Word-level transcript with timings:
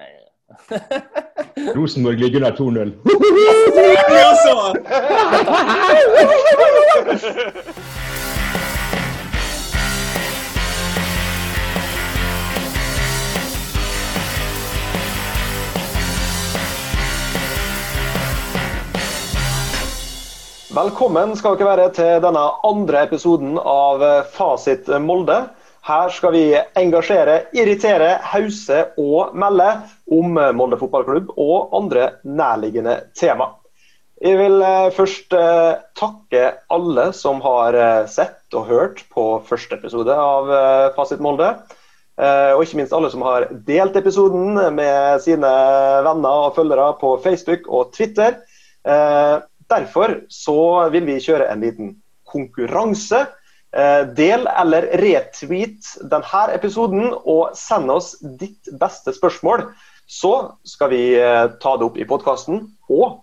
Rosenborg 1.74 2.18
ligger 2.18 2.38
under 2.38 2.52
2-0. 2.52 2.92
Velkommen 20.70 21.32
skal 21.36 21.56
dere 21.58 21.66
være 21.66 21.90
til 21.92 22.20
denne 22.22 22.42
andre 22.64 23.02
episoden 23.02 23.58
av 23.58 24.04
Fasit 24.32 24.86
Molde. 25.02 25.42
Her 25.86 26.12
skal 26.12 26.34
vi 26.36 26.44
engasjere, 26.76 27.46
irritere, 27.56 28.18
hause 28.32 28.82
og 29.00 29.32
melde 29.38 29.70
om 30.12 30.36
Molde 30.56 30.76
fotballklubb 30.80 31.32
og 31.40 31.72
andre 31.80 32.12
nærliggende 32.24 32.98
tema. 33.16 33.54
Jeg 34.20 34.36
vil 34.36 34.60
eh, 34.60 34.90
først 34.92 35.32
eh, 35.32 35.78
takke 35.96 36.42
alle 36.68 37.06
som 37.16 37.38
har 37.40 37.72
eh, 37.72 38.08
sett 38.12 38.52
og 38.52 38.66
hørt 38.68 38.98
på 39.08 39.24
første 39.48 39.78
episode 39.78 40.12
av 40.12 40.50
Fasit 40.96 41.22
Molde. 41.24 41.54
Og 42.20 42.60
ikke 42.60 42.76
minst 42.76 42.92
alle 42.92 43.08
som 43.08 43.22
har 43.24 43.46
delt 43.64 43.94
episoden 43.96 44.58
med 44.76 45.22
sine 45.24 45.48
venner 46.04 46.42
og 46.50 46.52
følgere 46.52 46.90
på 47.00 47.14
Facebook 47.24 47.64
og 47.72 47.94
Twitter. 47.94 48.34
Derfor 49.72 50.18
så 50.28 50.58
vil 50.92 51.06
vi 51.08 51.14
kjøre 51.24 51.46
en 51.48 51.64
liten 51.64 51.94
konkurranse. 52.28 53.22
Del 53.70 54.48
eller 54.50 54.88
retweet 54.98 55.92
denne 56.10 56.40
episoden 56.50 57.12
og 57.14 57.52
send 57.54 57.92
oss 57.94 58.16
ditt 58.20 58.66
beste 58.80 59.14
spørsmål. 59.14 59.68
Så 60.10 60.32
skal 60.66 60.90
vi 60.90 61.02
ta 61.62 61.76
det 61.78 61.86
opp 61.86 62.00
i 62.02 62.06
podkasten, 62.08 62.64
og 62.90 63.20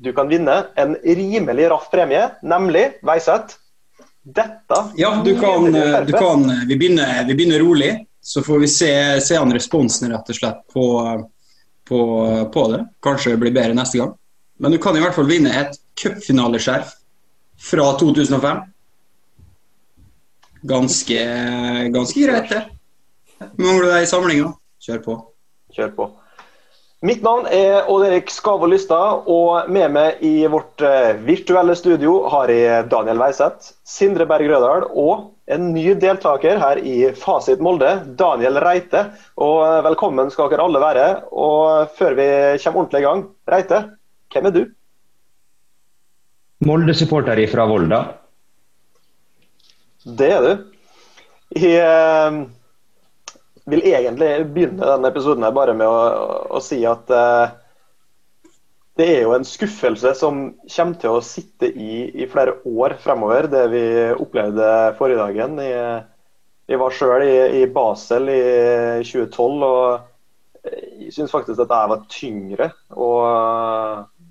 du 0.00 0.12
kan 0.16 0.28
vinne 0.28 0.54
en 0.80 0.96
rimelig 1.04 1.68
raff 1.70 1.90
premie, 1.92 2.30
nemlig 2.40 2.86
Veiseth. 3.04 3.58
Dette 4.22 4.76
Ja, 4.96 5.22
du 5.24 5.40
kan, 5.40 5.72
du 6.06 6.12
kan 6.12 6.66
vi, 6.68 6.76
begynner, 6.76 7.24
vi, 7.26 7.34
begynner, 7.34 7.58
rolig, 7.58 8.06
så 8.20 8.42
får 8.42 8.58
vi 8.58 8.68
se, 8.68 9.20
se 9.20 9.36
an 9.36 9.52
responsen 9.52 10.12
rett 10.12 10.28
og 10.28 10.36
slett 10.36 10.60
på, 10.72 10.84
på, 11.88 12.00
på, 12.52 12.64
det. 12.72 12.82
Kanskje 13.02 13.34
det 13.34 13.40
blir 13.44 13.54
bedre 13.56 13.76
neste 13.76 14.00
gang. 14.00 14.12
Men 14.60 14.76
du 14.76 14.78
kan 14.78 14.96
i 14.96 15.00
hvert 15.00 15.16
fall 15.16 15.28
vinne 15.28 15.52
et 15.56 15.76
cupfinaleskjerf 16.00 16.92
fra 17.70 17.86
2005. 18.00 18.60
Ganske, 20.62 21.20
ganske 21.94 22.26
greit, 22.26 22.50
det. 22.52 22.64
Mangler 23.56 23.94
deg 23.94 24.04
i 24.04 24.08
samlinga? 24.10 24.50
Kjør 24.84 25.04
på. 25.04 25.14
Kjør 25.76 25.94
på. 25.96 26.08
Mitt 27.00 27.22
navn 27.24 27.46
er 27.48 27.86
Odd 27.88 28.02
Erik 28.10 28.28
Skavo 28.28 28.66
Lystad, 28.68 29.22
og 29.32 29.70
med 29.72 29.88
meg 29.94 30.18
i 30.20 30.44
vårt 30.52 30.82
eh, 30.84 31.14
virtuelle 31.24 31.72
studio 31.78 32.18
har 32.28 32.52
jeg 32.52 32.90
Daniel 32.92 33.22
Weiseth, 33.22 33.70
Sindre 33.88 34.26
Berg 34.28 34.50
Rødal 34.52 34.84
og 34.90 35.30
en 35.48 35.70
ny 35.72 35.94
deltaker 35.96 36.60
her 36.60 36.82
i 36.84 37.08
Fasit 37.16 37.62
Molde, 37.64 37.94
Daniel 38.20 38.60
Reite. 38.60 39.06
Og 39.40 39.62
eh, 39.64 39.78
velkommen 39.88 40.28
skal 40.34 40.52
dere 40.52 40.66
alle 40.68 40.84
være. 40.84 41.06
Og 41.32 41.96
før 41.96 42.18
vi 42.20 42.28
kommer 42.66 42.82
ordentlig 42.84 43.00
i 43.00 43.08
gang, 43.08 43.24
Reite, 43.48 43.80
hvem 44.34 44.50
er 44.50 44.56
du? 44.58 44.62
Molde-supporter 46.68 47.40
fra 47.48 47.64
Volda. 47.64 48.02
Det 50.04 50.30
er 50.32 50.44
du. 50.44 50.52
Jeg 51.60 51.80
eh, 51.84 52.36
vil 53.68 53.82
egentlig 53.84 54.28
begynne 54.54 54.86
denne 54.86 55.10
episoden 55.10 55.44
her 55.44 55.52
bare 55.52 55.74
med 55.76 55.88
å, 55.88 55.98
å 56.56 56.60
si 56.64 56.78
at 56.88 57.10
uh, 57.12 57.50
det 58.96 59.08
er 59.12 59.26
jo 59.26 59.34
en 59.36 59.44
skuffelse 59.44 60.14
som 60.16 60.38
kommer 60.72 60.96
til 61.02 61.18
å 61.18 61.24
sitte 61.24 61.68
i, 61.68 62.06
i 62.16 62.28
flere 62.30 62.56
år 62.64 62.96
fremover, 63.02 63.50
det 63.52 63.66
vi 63.74 63.82
opplevde 64.14 64.70
forrige 64.96 65.20
dagen. 65.20 65.60
Jeg, 65.64 66.00
jeg 66.72 66.80
var 66.80 66.96
sjøl 66.96 67.26
i, 67.26 67.36
i, 67.60 67.66
Basel 67.68 68.32
i 68.32 68.40
2012, 69.04 69.68
og 69.68 70.64
jeg 71.02 71.12
syns 71.18 71.34
faktisk 71.34 71.60
at 71.60 71.68
det 71.68 71.82
var 71.92 72.08
tyngre 72.12 72.70
å, 72.96 73.10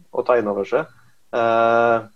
å 0.10 0.26
ta 0.26 0.40
inn 0.40 0.50
over 0.50 0.66
seg. 0.66 0.90
Uh, 1.30 2.10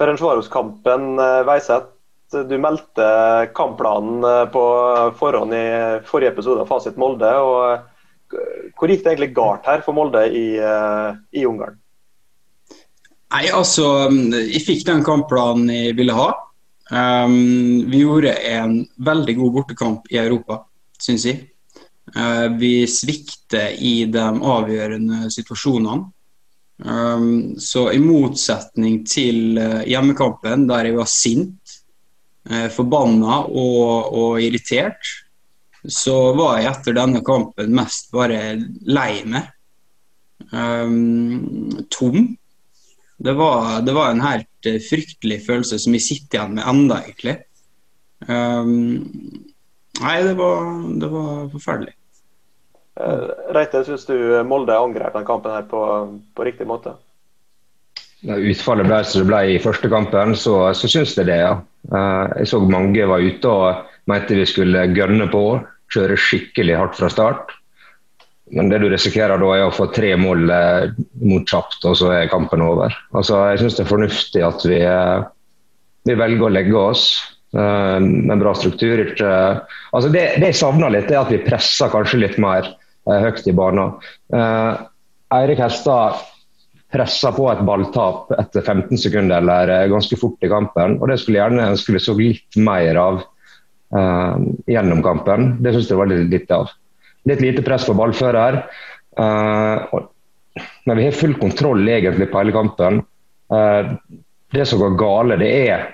Ferencvaros-kampen, 0.00 1.12
Veiseth 1.44 1.97
du 2.32 2.58
meldte 2.60 3.04
kampplanen 3.56 4.24
eh, 4.24 4.44
på 4.52 4.64
forhånd 5.18 5.54
i 5.54 5.66
forrige 6.06 6.34
episode 6.34 6.64
av 6.64 6.70
Fasit 6.70 6.98
Molde. 7.00 7.30
og 7.40 8.36
eh, 8.36 8.72
Hvor 8.76 8.92
gikk 8.92 9.04
det 9.04 9.12
egentlig 9.12 9.34
galt 9.36 9.68
her 9.68 9.84
for 9.86 9.96
Molde 9.96 10.26
i, 10.28 10.48
eh, 10.60 11.10
i 11.40 11.46
Ungarn? 11.48 11.78
Nei, 13.28 13.44
altså, 13.52 14.08
Jeg 14.08 14.64
fikk 14.64 14.86
den 14.88 15.02
kampplanen 15.04 15.68
jeg 15.72 15.96
ville 15.98 16.16
ha. 16.16 16.30
Um, 16.88 17.84
vi 17.92 18.00
gjorde 18.00 18.32
en 18.48 18.78
veldig 19.04 19.34
god 19.36 19.50
bortekamp 19.58 20.06
i 20.08 20.16
Europa, 20.16 20.62
syns 20.96 21.26
jeg. 21.28 21.42
Uh, 22.16 22.48
vi 22.56 22.86
svikter 22.88 23.74
i 23.76 24.06
de 24.08 24.24
avgjørende 24.24 25.28
situasjonene. 25.34 26.08
Um, 26.78 27.58
så 27.60 27.90
i 27.92 28.00
motsetning 28.00 29.02
til 29.04 29.60
hjemmekampen, 29.84 30.64
der 30.70 30.88
jeg 30.88 30.96
var 30.96 31.12
sint 31.12 31.67
forbanna 32.72 33.42
og, 33.44 34.12
og, 34.16 34.38
irritert, 34.40 35.10
så 35.84 36.32
var 36.36 36.58
jeg 36.58 36.70
etter 36.72 36.96
denne 36.96 37.20
kampen 37.24 37.74
mest 37.76 38.10
bare 38.14 38.56
lei 38.88 39.22
meg. 39.28 39.50
Um, 40.52 41.84
tom. 41.92 42.36
Det 43.18 43.34
var, 43.34 43.80
det 43.82 43.92
var, 43.92 44.10
en 44.10 44.22
helt 44.22 44.66
eh, 44.66 44.78
fryktelig 44.80 45.40
følelse 45.46 45.80
som 45.82 45.96
jeg 45.96 46.04
sitter 46.04 46.38
igjen 46.38 46.54
med 46.56 46.68
enda 46.70 47.00
egentlig. 47.02 47.34
Um, 48.28 49.02
nei, 49.98 50.14
det 50.22 50.36
var, 50.38 50.70
det 51.02 51.10
var 51.10 51.48
forferdelig. 51.52 51.96
Uh, 52.98 53.34
Reite, 53.54 53.82
syns 53.86 54.06
du 54.06 54.14
Molde 54.46 54.78
angrep 54.78 55.18
den 55.18 55.26
kampen 55.26 55.54
her 55.54 55.66
på, 55.70 55.82
på 56.34 56.46
riktig 56.46 56.66
måte? 56.70 56.94
Utfallet 58.26 58.88
ble 58.88 58.98
som 59.06 59.22
det 59.22 59.28
ble 59.28 59.40
i 59.52 59.60
første 59.62 59.90
kampen, 59.90 60.34
så, 60.36 60.56
så 60.74 60.90
syns 60.90 61.14
jeg 61.16 61.28
det, 61.28 61.38
ja. 61.44 61.54
Eh, 61.92 62.24
jeg 62.42 62.50
så 62.50 62.60
mange 62.66 63.06
var 63.06 63.22
ute 63.22 63.52
og 63.52 64.10
mente 64.10 64.38
vi 64.38 64.46
skulle 64.48 64.88
gønne 64.96 65.28
på, 65.30 65.44
kjøre 65.94 66.18
skikkelig 66.18 66.76
hardt 66.80 66.98
fra 66.98 67.10
start. 67.12 67.54
Men 68.56 68.70
det 68.72 68.80
du 68.80 68.88
risikerer 68.88 69.40
da 69.40 69.48
er 69.54 69.66
å 69.66 69.74
få 69.74 69.90
tre 69.92 70.14
mål 70.18 70.50
eh, 70.50 70.90
mot 71.22 71.46
kjapt, 71.48 71.84
og 71.84 71.98
så 72.00 72.12
er 72.16 72.30
kampen 72.32 72.64
over. 72.64 72.94
Altså, 73.14 73.40
jeg 73.52 73.62
syns 73.62 73.78
det 73.78 73.84
er 73.86 73.92
fornuftig 73.92 74.44
at 74.46 74.66
vi, 74.66 74.80
eh, 74.82 75.18
vi 76.08 76.18
velger 76.18 76.48
å 76.48 76.54
legge 76.54 76.78
oss 76.78 77.10
med 77.48 78.42
bra 78.42 78.50
struktur. 78.52 79.00
Altså 79.24 80.10
det, 80.12 80.24
det 80.36 80.50
jeg 80.50 80.56
savner 80.58 80.92
litt, 80.92 81.06
er 81.08 81.22
at 81.22 81.30
vi 81.32 81.38
presser 81.40 81.88
kanskje 81.88 82.18
litt 82.20 82.34
mer 82.44 82.66
høyt 83.08 83.48
i 83.48 83.54
banen. 83.56 83.94
Eirik 85.32 85.62
Hestad 85.64 86.20
pressa 86.92 87.32
på 87.36 87.48
et 87.52 87.64
balltap 87.68 88.30
etter 88.38 88.64
15 88.64 89.00
sekunder 89.00 89.42
eller 89.42 89.72
eh, 89.72 89.88
ganske 89.92 90.16
fort 90.20 90.44
i 90.44 90.50
kampen. 90.50 90.96
og 90.98 91.10
Det 91.10 91.18
skulle 91.20 91.40
gjerne 91.42 91.70
ønske 91.74 91.94
vi 91.94 92.02
så 92.02 92.14
litt 92.16 92.56
mer 92.56 93.00
av 93.00 93.20
uh, 93.94 94.36
gjennom 94.68 95.02
kampen. 95.04 95.50
Det 95.64 95.74
syns 95.74 95.90
jeg 95.92 96.00
var 96.00 96.08
litt, 96.10 96.28
litt 96.32 96.54
av. 96.54 96.72
Litt 97.28 97.44
lite 97.44 97.64
press 97.66 97.84
på 97.88 97.96
ballfører. 97.98 98.62
Uh, 99.18 99.84
men 100.88 100.98
vi 100.98 101.04
har 101.04 101.16
full 101.16 101.36
kontroll 101.40 101.84
egentlig 101.88 102.30
på 102.32 102.40
hele 102.40 102.56
kampen. 102.56 103.02
Uh, 103.52 103.96
det 104.56 104.64
som 104.68 104.80
går 104.80 104.96
gale, 105.00 105.40
det 105.40 105.52
er 105.68 105.88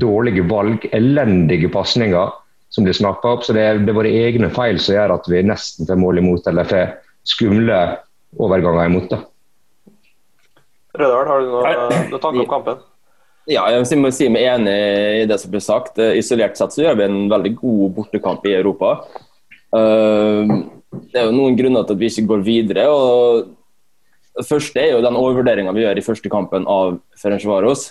dårlige 0.00 0.46
valg, 0.48 0.86
elendige 0.96 1.68
pasninger 1.72 2.32
som 2.72 2.86
blir 2.86 2.96
snappa 2.96 3.36
opp. 3.36 3.44
Så 3.44 3.56
det 3.56 3.66
er, 3.66 3.82
det 3.84 3.92
er 3.92 3.98
våre 3.98 4.14
egne 4.24 4.48
feil 4.54 4.80
som 4.80 4.96
gjør 4.96 5.18
at 5.18 5.28
vi 5.28 5.44
nesten 5.44 5.88
får 5.88 6.00
mål 6.00 6.22
imot, 6.22 6.48
eller 6.48 6.68
får 6.68 6.94
skumle 7.28 7.80
overganger 8.40 8.88
imot. 8.88 9.12
det. 9.12 9.20
Rødal, 10.96 11.28
har 11.28 11.42
du 11.42 11.50
noen 11.52 12.10
noe 12.10 12.22
tanker 12.22 12.42
om 12.42 12.50
kampen? 12.50 12.80
Ja, 13.50 13.64
jeg 13.72 13.98
må 13.98 14.10
si 14.14 14.28
meg 14.30 14.44
enig 14.46 14.74
i 15.22 15.28
det 15.28 15.38
som 15.42 15.52
blir 15.52 15.62
sagt. 15.64 15.98
Eh, 15.98 16.18
isolert 16.20 16.58
sett 16.58 16.74
så 16.74 16.84
gjør 16.84 16.98
vi 16.98 17.06
en 17.06 17.22
veldig 17.30 17.54
god 17.58 17.94
bortekamp 17.96 18.44
i 18.46 18.56
Europa. 18.58 18.92
Eh, 19.76 20.52
det 21.10 21.22
er 21.22 21.28
jo 21.28 21.36
noen 21.36 21.56
grunner 21.58 21.86
til 21.86 21.96
at 21.96 22.02
vi 22.02 22.10
ikke 22.10 22.28
går 22.34 22.44
videre. 22.46 22.88
og 22.90 23.48
Det 24.36 24.46
første 24.48 24.82
er 24.82 24.92
jo 24.94 25.04
den 25.04 25.18
overvurderinga 25.18 25.74
vi 25.74 25.86
gjør 25.86 25.98
i 25.98 26.06
første 26.06 26.32
kampen 26.32 26.66
av 26.70 26.98
Ferencvaros. 27.18 27.90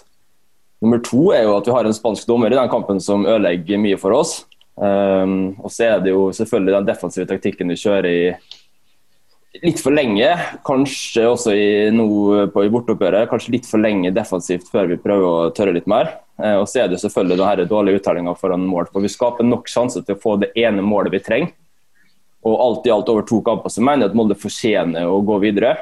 Nummer 0.84 1.02
to 1.04 1.32
er 1.36 1.44
jo 1.44 1.58
at 1.58 1.68
vi 1.68 1.76
har 1.76 1.88
en 1.88 1.96
spansk 1.96 2.28
dommer 2.28 2.52
i 2.52 2.60
den 2.60 2.72
kampen 2.72 3.02
som 3.04 3.26
ødelegger 3.28 3.82
mye 3.82 4.00
for 4.00 4.16
oss. 4.16 4.44
Um, 4.80 5.58
og 5.60 5.74
så 5.76 5.90
er 5.90 6.04
det 6.04 6.14
jo 6.14 6.30
selvfølgelig 6.32 6.78
den 6.78 6.88
defensive 6.88 7.28
taktikken 7.28 7.68
vi 7.68 7.76
kjører 7.82 8.08
i 8.08 8.20
litt 9.58 9.82
for 9.82 9.96
lenge, 9.96 10.30
kanskje 10.68 11.26
også 11.26 11.54
i, 11.58 11.70
no, 11.94 12.08
på, 12.54 12.64
i 12.66 12.72
borteoppgjøret. 12.74 13.30
Kanskje 13.32 13.56
litt 13.56 13.70
for 13.70 13.82
lenge 13.82 14.14
defensivt 14.16 14.70
før 14.72 14.92
vi 14.92 15.00
prøver 15.02 15.26
å 15.26 15.54
tørre 15.56 15.74
litt 15.76 15.90
mer. 15.90 16.14
Eh, 16.42 16.56
og 16.60 16.68
så 16.70 16.84
er 16.84 16.92
det 16.92 17.02
selvfølgelig 17.02 17.40
denne 17.42 17.70
dårlige 17.70 18.02
uttellinga 18.02 18.36
foran 18.40 18.68
mål. 18.70 18.92
For 18.94 19.06
vi 19.06 19.12
skaper 19.12 19.48
nok 19.48 19.70
sjanser 19.72 20.06
til 20.06 20.18
å 20.18 20.22
få 20.22 20.38
det 20.44 20.52
ene 20.60 20.86
målet 20.86 21.16
vi 21.18 21.24
trenger. 21.26 21.56
Og 22.48 22.60
alt 22.64 22.86
i 22.88 22.92
alt 22.94 23.10
over 23.12 23.26
to 23.28 23.42
kamper 23.44 23.72
så 23.74 23.82
mener 23.84 24.06
jeg 24.06 24.14
at 24.14 24.16
Molde 24.16 24.38
fortjener 24.40 25.10
å 25.12 25.18
gå 25.28 25.42
videre. 25.44 25.74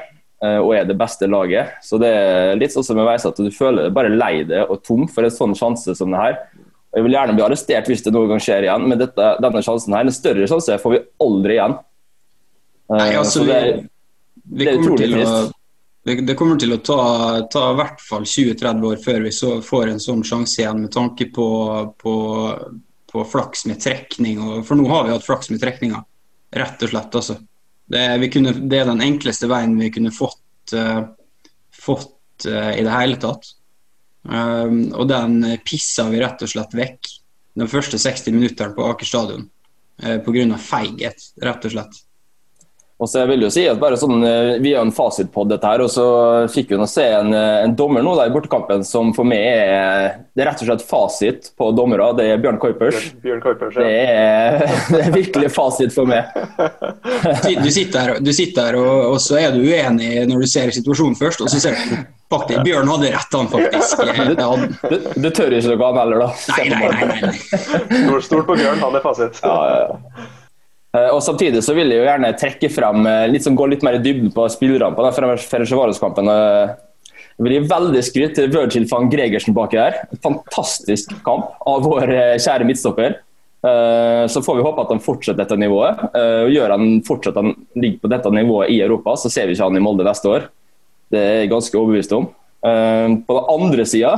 Eh, 0.42 0.58
og 0.62 0.72
er 0.74 0.88
det 0.88 0.96
beste 0.98 1.28
laget. 1.30 1.76
Så 1.84 2.00
det 2.02 2.08
er 2.14 2.56
litt 2.58 2.74
sånn 2.74 2.86
som 2.86 2.98
med 2.98 3.10
at 3.10 3.42
du 3.42 3.50
føler 3.54 3.88
deg 3.88 3.94
bare 3.94 4.14
lei 4.14 4.46
deg 4.48 4.70
og 4.70 4.80
tom 4.86 5.06
for 5.10 5.26
en 5.26 5.34
sånn 5.34 5.54
sjanse 5.58 5.94
som 5.98 6.14
det 6.14 6.22
her. 6.24 6.40
Jeg 6.96 7.04
vil 7.04 7.14
gjerne 7.18 7.34
bli 7.36 7.44
arrestert 7.44 7.90
hvis 7.90 8.00
det 8.06 8.14
noen 8.14 8.30
gang 8.32 8.40
skjer 8.40 8.64
igjen, 8.64 8.86
men 8.88 8.98
dette, 8.98 9.26
denne 9.44 9.60
sjansen 9.62 9.92
her, 9.92 10.06
en 10.08 10.14
større 10.14 10.46
sjanse 10.48 10.78
får 10.80 10.94
vi 10.94 11.00
aldri 11.20 11.58
igjen. 11.58 11.76
Eh, 12.88 12.96
Nei, 12.96 13.14
altså, 13.16 13.44
det, 13.44 13.60
vi, 14.44 14.64
det, 14.64 14.70
er 14.70 14.80
utrolig 14.80 15.10
trist. 15.12 15.54
Det, 16.08 16.14
det, 16.24 16.36
kommer 16.38 16.56
til 16.56 16.72
å 16.72 16.80
ta, 16.80 17.00
ta 17.52 17.64
i 17.72 17.76
hvert 17.76 18.00
fall 18.00 18.24
20-30 18.24 18.86
år 18.88 19.00
før 19.02 19.24
vi 19.26 19.32
får 19.66 19.90
en 19.92 20.00
sånn 20.00 20.22
sjanse 20.24 20.62
igjen, 20.62 20.86
med 20.86 20.92
tanke 20.94 21.26
på, 21.34 21.48
på, 22.00 22.14
på 23.12 23.24
flaks 23.28 23.66
med 23.68 23.82
trekning. 23.84 24.40
Og, 24.40 24.62
for 24.64 24.80
nå 24.80 24.88
har 24.88 25.04
vi 25.04 25.12
hatt 25.12 25.26
flaks 25.26 25.52
med 25.52 25.60
trekninga, 25.60 26.00
rett 26.56 26.86
og 26.86 26.94
slett. 26.94 27.20
altså. 27.20 27.38
Det, 27.88 28.30
kunne, 28.32 28.54
det, 28.56 28.80
er 28.80 28.88
den 28.88 29.04
enkleste 29.04 29.48
veien 29.52 29.76
vi 29.76 29.92
kunne 29.92 30.14
fått, 30.14 30.72
uh, 30.76 31.04
fått 31.76 32.48
uh, 32.48 32.72
i 32.72 32.84
det 32.84 32.96
hele 32.96 33.20
tatt. 33.20 33.52
Um, 34.28 34.88
og 34.92 35.08
den 35.08 35.40
pissa 35.64 36.08
vi 36.08 36.20
rett 36.20 36.42
og 36.44 36.50
slett 36.52 36.74
vekk 36.76 37.14
de 37.58 37.68
første 37.70 38.00
60 38.00 38.34
minuttene 38.34 38.74
på 38.76 38.84
Aker 38.90 39.08
stadion 39.08 39.46
uh, 40.04 40.18
pga. 40.24 40.58
feighet, 40.60 41.32
rett 41.44 41.68
og 41.68 41.76
slett. 41.76 42.04
Og 42.98 43.06
så 43.06 43.20
jeg 43.22 43.30
vil 43.30 43.44
jo 43.46 43.48
si 43.54 43.62
at 43.70 43.78
bare 43.78 43.98
sånn, 43.98 44.18
eh, 44.26 44.56
Vi 44.58 44.72
har 44.74 44.82
en 44.82 44.94
fasit 44.94 45.30
på 45.34 45.44
dette, 45.46 45.66
her, 45.66 45.84
og 45.84 45.90
så 45.92 46.06
fikk 46.50 46.72
vi 46.74 46.86
se 46.90 47.04
en, 47.06 47.32
eh, 47.32 47.62
en 47.62 47.74
dommer 47.78 48.02
nå 48.02 48.16
der 48.18 48.30
i 48.30 48.34
bortekampen 48.34 48.82
som 48.84 49.12
for 49.14 49.28
meg 49.28 49.38
er 49.38 50.16
det 50.34 50.44
er 50.44 50.50
rett 50.50 50.60
og 50.62 50.68
slett 50.68 50.82
fasit 50.86 51.48
på 51.58 51.70
dommere. 51.74 52.12
Det 52.18 52.26
er 52.30 52.42
Bjørn 52.42 52.58
Kuipers. 52.62 53.12
Bjørn 53.22 53.40
Kuipers 53.42 53.74
ja. 53.74 53.82
det, 53.82 53.94
er, 54.06 54.58
det, 54.92 55.00
er, 55.00 55.10
virkelig 55.14 55.50
fasit 55.50 55.94
for 55.94 56.06
meg. 56.06 56.30
Du 57.62 57.70
sitter 57.74 57.98
her, 57.98 58.20
du 58.22 58.32
sitter 58.34 58.68
her 58.68 58.78
og, 58.78 59.14
og, 59.14 59.18
så 59.22 59.38
er 59.40 59.54
du 59.54 59.62
uenig 59.66 60.26
når 60.30 60.46
du 60.46 60.50
ser 60.50 60.70
situasjonen 60.74 61.18
først, 61.18 61.42
og 61.42 61.50
så 61.50 61.62
ser 61.62 61.78
du 61.78 61.98
faktisk 62.30 62.62
Bjørn 62.66 62.90
hadde 62.92 63.12
rett, 63.14 63.38
han 63.38 63.50
faktisk. 63.50 64.02
Du, 64.88 64.98
du, 65.22 65.30
tør 65.30 65.54
ikke 65.58 65.74
noe 65.74 65.90
annet 65.90 66.02
heller, 66.02 66.26
da? 66.26 66.32
Nei, 66.54 66.66
nei, 66.74 66.90
nei. 66.98 67.20
nei. 67.30 68.20
Stort 68.26 68.46
på 68.46 68.58
Bjørn, 68.58 68.82
han 68.82 68.98
er 68.98 69.06
fasit. 69.06 69.42
Ja, 69.42 69.56
ja, 69.70 69.78
ja. 69.86 70.28
Eh, 70.96 71.10
og 71.12 71.20
Samtidig 71.24 71.60
så 71.64 71.74
vil 71.76 71.92
jeg 71.92 72.00
jo 72.00 72.08
gjerne 72.08 72.34
trekke 72.40 72.70
frem 72.72 73.06
eh, 73.08 73.26
litt 73.32 73.44
som 73.44 73.56
går 73.58 73.74
litt 73.74 73.86
mer 73.86 73.98
i 73.98 74.02
dybden 74.02 74.32
på 74.32 74.46
spillerne 74.52 75.12
Ferencvaros-kampen. 75.44 76.30
Eh, 76.32 76.76
jeg 77.38 77.46
vil 77.46 77.54
gi 77.54 77.70
veldig 77.70 78.02
skryt 78.06 78.36
til 78.38 78.50
Virgil 78.54 78.86
van 78.90 79.10
Gregersen 79.12 79.56
baki 79.56 79.78
her. 79.78 79.98
Fantastisk 80.24 81.12
kamp 81.26 81.52
av 81.68 81.84
vår 81.86 82.10
kjære 82.42 82.66
midtstopper. 82.66 83.20
Så 84.30 84.42
får 84.42 84.56
vi 84.58 84.64
håpe 84.66 84.82
at 84.82 84.90
han 84.90 85.02
fortsetter 85.02 85.38
dette 85.38 85.58
nivået. 85.58 86.00
og 86.14 86.50
Gjør 86.50 86.74
han 86.74 86.98
fortsatt 87.06 87.38
han 87.38 87.52
ligger 87.78 88.02
på 88.02 88.10
dette 88.10 88.32
nivået 88.34 88.74
i 88.74 88.80
Europa, 88.82 89.14
så 89.18 89.30
ser 89.30 89.46
vi 89.46 89.54
ikke 89.54 89.68
han 89.70 89.78
i 89.78 89.82
Molde 89.82 90.06
neste 90.06 90.30
år. 90.30 90.48
Det 91.14 91.22
er 91.22 91.38
jeg 91.44 91.52
ganske 91.54 91.78
overbevist 91.78 92.14
om. 92.18 92.26
På 92.58 93.38
den 93.38 93.50
andre 93.54 93.86
sida 93.86 94.12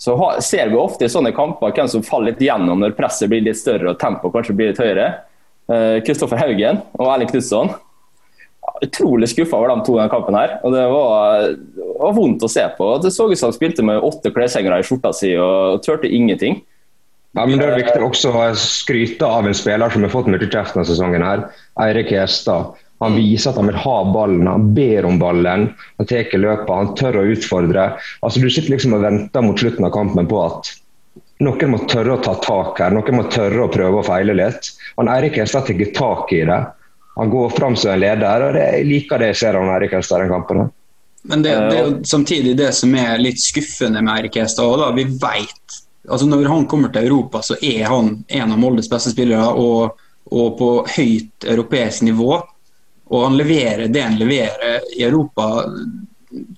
så 0.00 0.16
ser 0.44 0.72
vi 0.72 0.80
ofte 0.80 1.08
i 1.08 1.12
sånne 1.12 1.36
kamper 1.36 1.76
hvem 1.76 1.92
som 1.92 2.04
faller 2.04 2.32
litt 2.32 2.44
gjennom 2.48 2.80
når 2.80 2.96
presset 2.96 3.32
blir 3.32 3.44
litt 3.44 3.60
større 3.60 3.92
og 3.92 4.00
tempoet 4.00 4.32
kanskje 4.32 4.56
blir 4.56 4.72
litt 4.72 4.80
høyere. 4.80 5.10
Kristoffer 5.66 6.38
eh, 6.38 6.44
Haugen 6.44 6.80
og 6.98 7.10
Erling 7.10 7.30
Knutson. 7.32 7.74
Utrolig 8.84 9.30
skuffa 9.30 9.58
over 9.58 9.72
de 9.72 9.84
to 9.86 9.96
denne 9.96 10.12
kampen. 10.12 10.36
her, 10.36 10.58
og 10.62 10.72
Det 10.74 10.86
var, 10.92 11.44
var 12.02 12.16
vondt 12.16 12.44
å 12.44 12.50
se 12.50 12.64
på. 12.78 12.88
Det 13.02 13.12
så 13.14 13.28
ut 13.30 13.38
som 13.38 13.50
han 13.50 13.56
spilte 13.56 13.84
med 13.86 14.02
åtte 14.04 14.32
kleshengere 14.34 14.80
i 14.82 14.86
skjorta 14.86 15.14
si 15.16 15.34
og, 15.36 15.76
og 15.76 15.84
turte 15.86 16.10
ingenting. 16.10 16.60
Ja, 17.36 17.44
men 17.44 17.60
Det 17.60 17.68
er 17.68 17.78
viktig 17.82 18.00
også 18.00 18.32
å 18.32 18.48
skryte 18.56 19.28
av 19.28 19.46
en 19.46 19.56
spiller 19.56 19.92
som 19.92 20.04
har 20.06 20.12
fått 20.12 20.28
mye 20.32 20.40
kjeft 20.40 20.74
denne 20.74 20.88
sesongen. 20.88 21.24
her, 21.24 21.46
Eirik 21.84 22.14
Hestad. 22.14 22.76
Han 23.04 23.12
mm. 23.12 23.18
viser 23.20 23.50
at 23.50 23.58
han 23.60 23.68
vil 23.68 23.82
ha 23.82 23.96
ballen, 24.08 24.48
han 24.48 24.70
ber 24.76 25.04
om 25.04 25.18
ballen. 25.20 25.66
Han 26.00 26.08
tar 26.08 26.32
løpet, 26.32 26.72
han 26.72 26.94
tør 26.96 27.20
å 27.20 27.26
utfordre. 27.34 27.90
Altså 28.24 28.40
Du 28.40 28.48
sitter 28.48 28.72
liksom 28.72 28.96
og 28.96 29.04
venter 29.04 29.44
mot 29.44 29.60
slutten 29.60 29.84
av 29.84 29.92
kampen 29.92 30.30
på 30.30 30.40
at 30.46 30.72
noen 31.44 31.70
må 31.72 31.82
tørre 31.90 32.16
å 32.16 32.22
ta 32.24 32.34
tak 32.40 32.80
her, 32.80 32.94
noen 32.94 33.18
må 33.18 33.26
tørre 33.32 33.66
å 33.66 33.72
prøve 33.72 34.00
å 34.00 34.06
feile 34.06 34.36
litt. 34.36 34.72
Han 34.96 35.10
Eirik 35.12 35.38
Hestad 35.40 35.68
tar 35.68 35.92
tak 35.96 36.32
i 36.32 36.42
det. 36.48 36.62
Han 37.16 37.30
går 37.32 37.50
fram 37.56 37.76
som 37.76 37.92
en 37.92 38.00
leder, 38.00 38.44
og 38.44 38.56
det, 38.56 38.64
jeg 38.76 38.88
liker 38.88 39.20
det 39.20 39.32
jeg 39.32 39.40
ser 39.42 39.58
av 39.58 39.70
Eirik 39.76 39.96
Hestad 39.96 40.20
i 40.20 40.26
den 40.26 40.34
kampen. 40.34 40.66
Men 41.26 41.42
det, 41.42 41.50
det, 41.50 41.76
er 41.76 41.86
jo 41.88 41.94
samtidig 42.06 42.56
det 42.58 42.70
som 42.76 42.92
er 42.94 43.18
litt 43.18 43.40
skuffende 43.42 44.02
med 44.04 44.14
Eirik 44.18 44.36
Hestad. 44.40 44.84
Vi 44.96 45.06
vet 45.10 45.82
altså 46.06 46.26
Når 46.30 46.44
han 46.46 46.66
kommer 46.70 46.92
til 46.94 47.08
Europa, 47.08 47.40
så 47.42 47.56
er 47.58 47.88
han 47.90 48.12
en 48.28 48.52
av 48.52 48.58
Moldes 48.62 48.86
beste 48.90 49.10
spillere 49.10 49.48
og, 49.58 49.96
og 50.30 50.52
på 50.58 50.68
høyt 50.96 51.46
europeisk 51.50 52.04
nivå. 52.06 52.36
Og 53.10 53.24
han 53.24 53.38
leverer 53.38 53.88
det 53.90 54.04
han 54.04 54.18
leverer 54.18 54.86
i 54.94 55.02
Europa 55.02 55.48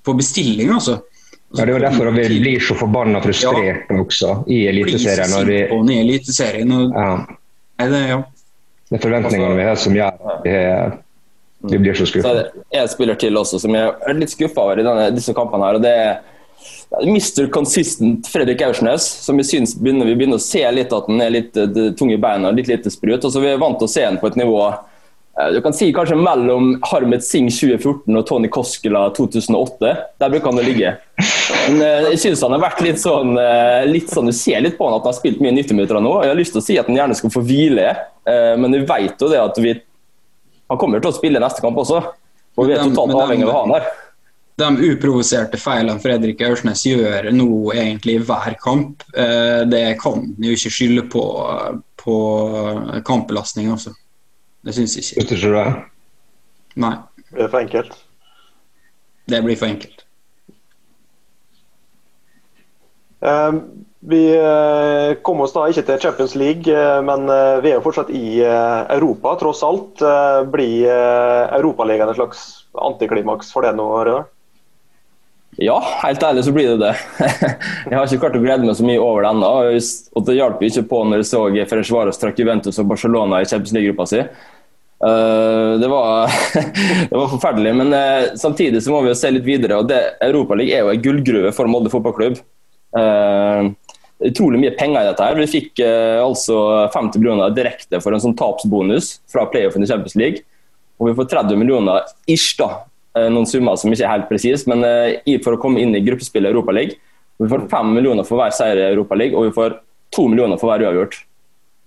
på 0.04 0.14
bestilling, 0.18 0.72
altså. 0.74 0.98
Ja, 1.56 1.64
Det 1.64 1.72
er 1.72 1.78
jo 1.78 1.80
derfor 1.80 2.10
vi 2.12 2.40
blir 2.40 2.60
så 2.60 2.74
forbanna 2.76 3.20
frustrert 3.24 3.88
ja. 3.88 4.00
også 4.00 4.32
i 4.52 4.66
Eliteserien. 4.68 5.30
Når 5.32 5.44
vi... 5.48 5.60
på 5.70 5.78
i 5.90 6.00
Eliteserien. 6.00 6.72
Ja. 6.92 7.10
Det, 7.78 8.00
ja. 8.08 8.18
det 8.90 8.98
er 8.98 9.04
forventningene 9.04 9.54
vi 9.56 9.68
har 9.68 9.78
som 9.80 9.96
gjør 9.96 10.32
at 10.34 10.48
vi, 11.72 11.78
blir 11.78 11.96
så 11.96 12.06
skuffa. 12.06 12.34
Det 12.36 12.44
er 12.76 12.82
en 12.82 12.90
spiller 12.92 13.16
til 13.18 13.38
også 13.40 13.62
som 13.62 13.74
jeg 13.74 13.94
er 13.94 14.18
litt 14.18 14.34
skuffa 14.34 14.66
over 14.66 14.82
i 14.82 14.84
denne, 14.84 15.08
disse 15.16 15.32
kampene. 15.34 15.70
her, 15.70 15.78
og 15.78 15.86
det 15.86 15.94
er 16.02 16.20
Mr. 17.06 17.48
Consistent 17.54 18.28
Fredrik 18.28 18.62
Aursnes, 18.66 19.06
som 19.24 19.40
vi 19.40 19.46
syns 19.46 19.72
begynner, 19.78 20.08
vi 20.08 20.18
begynner 20.18 20.40
å 20.40 20.44
se 20.44 20.62
litt 20.74 20.92
at 20.92 21.08
han 21.08 21.24
er 21.24 21.32
litt 21.32 21.56
tung 21.96 22.12
i 22.12 22.20
beina, 22.20 22.52
litt 22.52 22.68
lite 22.68 22.92
sprut. 22.92 23.24
og 23.24 23.32
så 23.32 23.40
Vi 23.40 23.50
er 23.54 23.62
vant 23.62 23.80
til 23.80 23.88
å 23.88 23.94
se 23.94 24.04
han 24.04 24.20
på 24.20 24.28
et 24.28 24.38
nivå 24.40 24.60
Eh, 24.68 24.87
du 25.54 25.60
kan 25.62 25.74
si 25.74 25.92
kanskje 25.94 26.16
mellom 26.18 26.72
Harmet 26.82 27.22
Singh 27.22 27.52
2014 27.54 28.16
og 28.18 28.24
Tony 28.26 28.48
Koskela 28.50 29.04
2008. 29.14 29.92
Der 30.18 30.32
bruker 30.32 30.50
han 30.50 30.58
å 30.58 30.64
ligge. 30.66 30.96
Men 31.68 31.82
eh, 31.84 32.08
jeg 32.12 32.22
synes 32.24 32.42
han 32.42 32.56
har 32.56 32.64
vært 32.64 32.82
litt 32.82 32.98
sånn, 32.98 33.36
eh, 33.38 33.86
litt 33.86 34.10
sånn 34.10 34.30
Du 34.30 34.34
ser 34.34 34.64
litt 34.64 34.74
på 34.78 34.88
han 34.88 34.96
at 34.96 35.06
han 35.06 35.12
har 35.12 35.18
spilt 35.20 35.38
mye 35.44 35.54
90-minutter 35.54 36.02
nå. 36.02 36.16
Jeg 36.24 36.32
har 36.32 36.40
lyst 36.40 36.56
til 36.56 36.62
å 36.62 36.66
si 36.66 36.78
at 36.80 36.90
han 36.90 36.98
gjerne 36.98 37.18
skal 37.18 37.32
få 37.34 37.44
hvile, 37.46 37.92
men 38.28 38.74
vi 38.74 38.82
vet 38.84 39.22
jo 39.22 39.28
det 39.30 39.38
at 39.40 39.56
vi, 39.62 39.70
han 40.68 40.80
kommer 40.80 41.00
til 41.00 41.08
å 41.08 41.16
spille 41.16 41.40
neste 41.40 41.62
kamp 41.64 41.78
også. 41.80 42.02
Og 42.58 42.66
vi 42.68 42.74
er 42.74 42.82
totalt 42.82 43.14
avhengig 43.22 43.46
av 43.46 43.54
han 43.60 43.76
her. 43.76 43.86
De 44.58 44.90
uprovoserte 44.90 45.60
feilene 45.62 46.02
Fredrik 46.02 46.42
Aursnes 46.44 46.82
gjør 46.84 47.30
nå 47.32 47.48
egentlig 47.72 48.18
i 48.18 48.24
hver 48.26 48.58
kamp, 48.60 49.06
det 49.14 49.84
kan 50.02 50.18
han 50.18 50.50
jo 50.50 50.58
ikke 50.58 50.74
skylde 50.74 51.06
på, 51.14 51.24
på 52.02 52.18
kampbelastning. 53.06 53.70
også. 53.78 53.94
Det 54.66 54.74
syns 54.74 54.96
jeg 54.96 55.04
ikke. 55.06 55.22
Syns 55.28 55.44
ikke 55.44 55.54
det? 55.54 55.66
Nei. 56.78 56.94
Blir 57.30 57.44
er 57.44 57.50
for 57.52 57.62
enkelt? 57.62 57.98
Det 59.28 59.42
blir 59.44 59.58
for 59.60 59.68
enkelt. 59.68 60.04
Um, 63.18 63.60
vi 63.98 64.22
uh, 64.38 65.18
kom 65.26 65.42
oss 65.42 65.52
da 65.56 65.66
ikke 65.68 65.82
til 65.88 66.00
Champions 66.00 66.36
League, 66.38 66.70
uh, 66.70 67.00
men 67.02 67.26
eh, 67.34 67.58
vi 67.64 67.72
er 67.72 67.80
jo 67.80 67.82
fortsatt 67.82 68.12
i 68.14 68.38
Europa, 68.44 69.34
tross 69.40 69.64
alt. 69.66 70.04
blir 70.52 70.86
Europaligaen 71.58 72.12
et 72.12 72.18
slags 72.20 72.44
antiklimaks 72.78 73.50
for 73.52 73.66
det 73.66 73.74
nå, 73.76 73.88
Rødal? 73.98 74.28
Ja, 75.58 75.78
helt 76.04 76.22
ærlig 76.22 76.44
så 76.46 76.52
blir 76.54 76.68
det 76.70 76.76
det. 76.84 76.92
jeg 77.90 77.96
har 77.96 78.04
ikke 78.04 78.20
klart 78.22 78.36
å 78.38 78.42
glede 78.42 78.62
meg 78.62 78.76
så 78.78 78.84
mye 78.86 79.00
over 79.02 79.24
det 79.24 79.30
ennå. 79.32 79.48
Og 80.14 80.26
det 80.28 80.36
hjalp 80.36 80.60
ikke 80.62 80.84
på 80.86 81.00
når 81.02 81.24
jeg 81.24 81.28
så 81.32 81.40
Ferencvaros 81.72 82.20
trakk 82.22 82.38
Juventus 82.38 82.78
og 82.78 82.86
Barcelona 82.92 83.40
i 83.42 83.48
Champions 83.50 84.12
si. 84.12 84.20
Uh, 84.98 85.74
det, 85.82 85.88
var, 85.90 86.30
det, 87.10 87.14
var, 87.14 87.26
forferdelig, 87.30 87.72
men 87.78 87.90
uh, 87.94 88.36
samtidig 88.38 88.82
så 88.82 88.94
må 88.94 89.02
vi 89.02 89.10
jo 89.10 89.18
se 89.18 89.32
litt 89.34 89.46
videre. 89.46 89.80
og 89.82 89.90
Europaligaen 89.90 90.78
er 90.78 90.86
jo 90.86 90.92
en 90.94 91.02
gullgruve 91.02 91.52
for 91.56 91.70
Molde 91.70 91.90
fotballklubb. 91.90 92.38
Utrolig 94.28 94.60
mye 94.62 94.76
penger 94.78 95.02
i 95.02 95.08
dette. 95.10 95.26
her. 95.26 95.40
Vi 95.42 95.50
fikk 95.50 95.82
altså 96.22 96.60
50 96.94 97.18
millioner 97.18 97.54
direkte 97.54 97.98
for 98.02 98.14
en 98.14 98.22
sånn 98.22 98.38
tapsbonus 98.38 99.16
fra 99.30 99.46
playoffen 99.50 99.82
i 99.82 99.90
Champions 99.90 100.14
League. 100.18 100.46
Og 100.98 101.10
vi 101.10 101.18
får 101.18 101.28
30 101.34 101.60
millioner 101.60 102.06
ish 102.30 102.54
da, 102.58 102.72
Eh, 102.88 102.97
noen 103.32 103.46
summer 103.48 103.78
som 103.80 103.92
ikke 103.92 104.04
er 104.06 104.14
helt 104.14 104.28
presise, 104.30 104.68
men 104.70 104.84
eh, 104.86 105.38
for 105.44 105.56
å 105.56 105.60
komme 105.60 105.82
inn 105.82 105.96
i 105.96 106.04
gruppespillet 106.04 106.52
Europaligaen. 106.52 106.96
Vi 107.38 107.46
får 107.50 107.68
fem 107.70 107.92
millioner 107.94 108.26
for 108.26 108.40
hver 108.40 108.54
seier 108.54 108.80
i 108.80 108.88
Europaligaen, 108.92 109.36
og 109.38 109.46
vi 109.46 109.54
får 109.54 109.76
to 110.14 110.24
millioner 110.30 110.58
for 110.58 110.70
hver 110.70 110.82
uavgjort. 110.88 111.20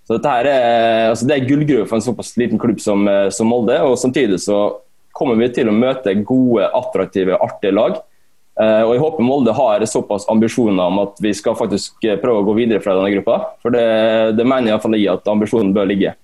Så 0.08 0.16
dette 0.16 0.32
her 0.32 0.48
er, 0.48 1.10
altså 1.10 1.28
det 1.28 1.36
er 1.36 1.50
gullgruve 1.50 1.88
for 1.90 1.98
en 1.98 2.06
såpass 2.06 2.32
liten 2.40 2.62
klubb 2.62 2.80
som, 2.84 3.04
eh, 3.08 3.28
som, 3.36 3.52
Molde. 3.52 3.76
og 3.84 3.98
Samtidig 4.00 4.40
så 4.46 4.62
kommer 5.16 5.36
vi 5.40 5.52
til 5.56 5.68
å 5.68 5.76
møte 5.76 6.16
gode, 6.24 6.70
attraktive, 6.78 7.36
artige 7.44 7.76
lag. 7.76 8.00
og 8.62 8.92
Jeg 8.94 9.02
håper 9.02 9.26
Molde 9.28 9.54
har 9.54 9.84
såpass 9.86 10.26
ambisjoner 10.32 10.88
om 10.88 11.02
at 11.04 11.20
vi 11.20 11.34
skal 11.36 11.58
faktisk 11.60 12.00
prøve 12.22 12.42
å 12.42 12.48
gå 12.48 12.56
videre 12.56 12.80
fra 12.84 12.96
denne 12.96 13.12
gruppa. 13.18 13.58
For 13.62 13.76
det, 13.76 13.84
det 14.40 14.46
mener 14.48 14.70
jeg 14.70 14.78
iallfall 14.78 14.96
i 14.96 15.08
at 15.12 15.28
ambisjonen 15.28 15.74
bør 15.76 15.92
ligge. 15.92 16.16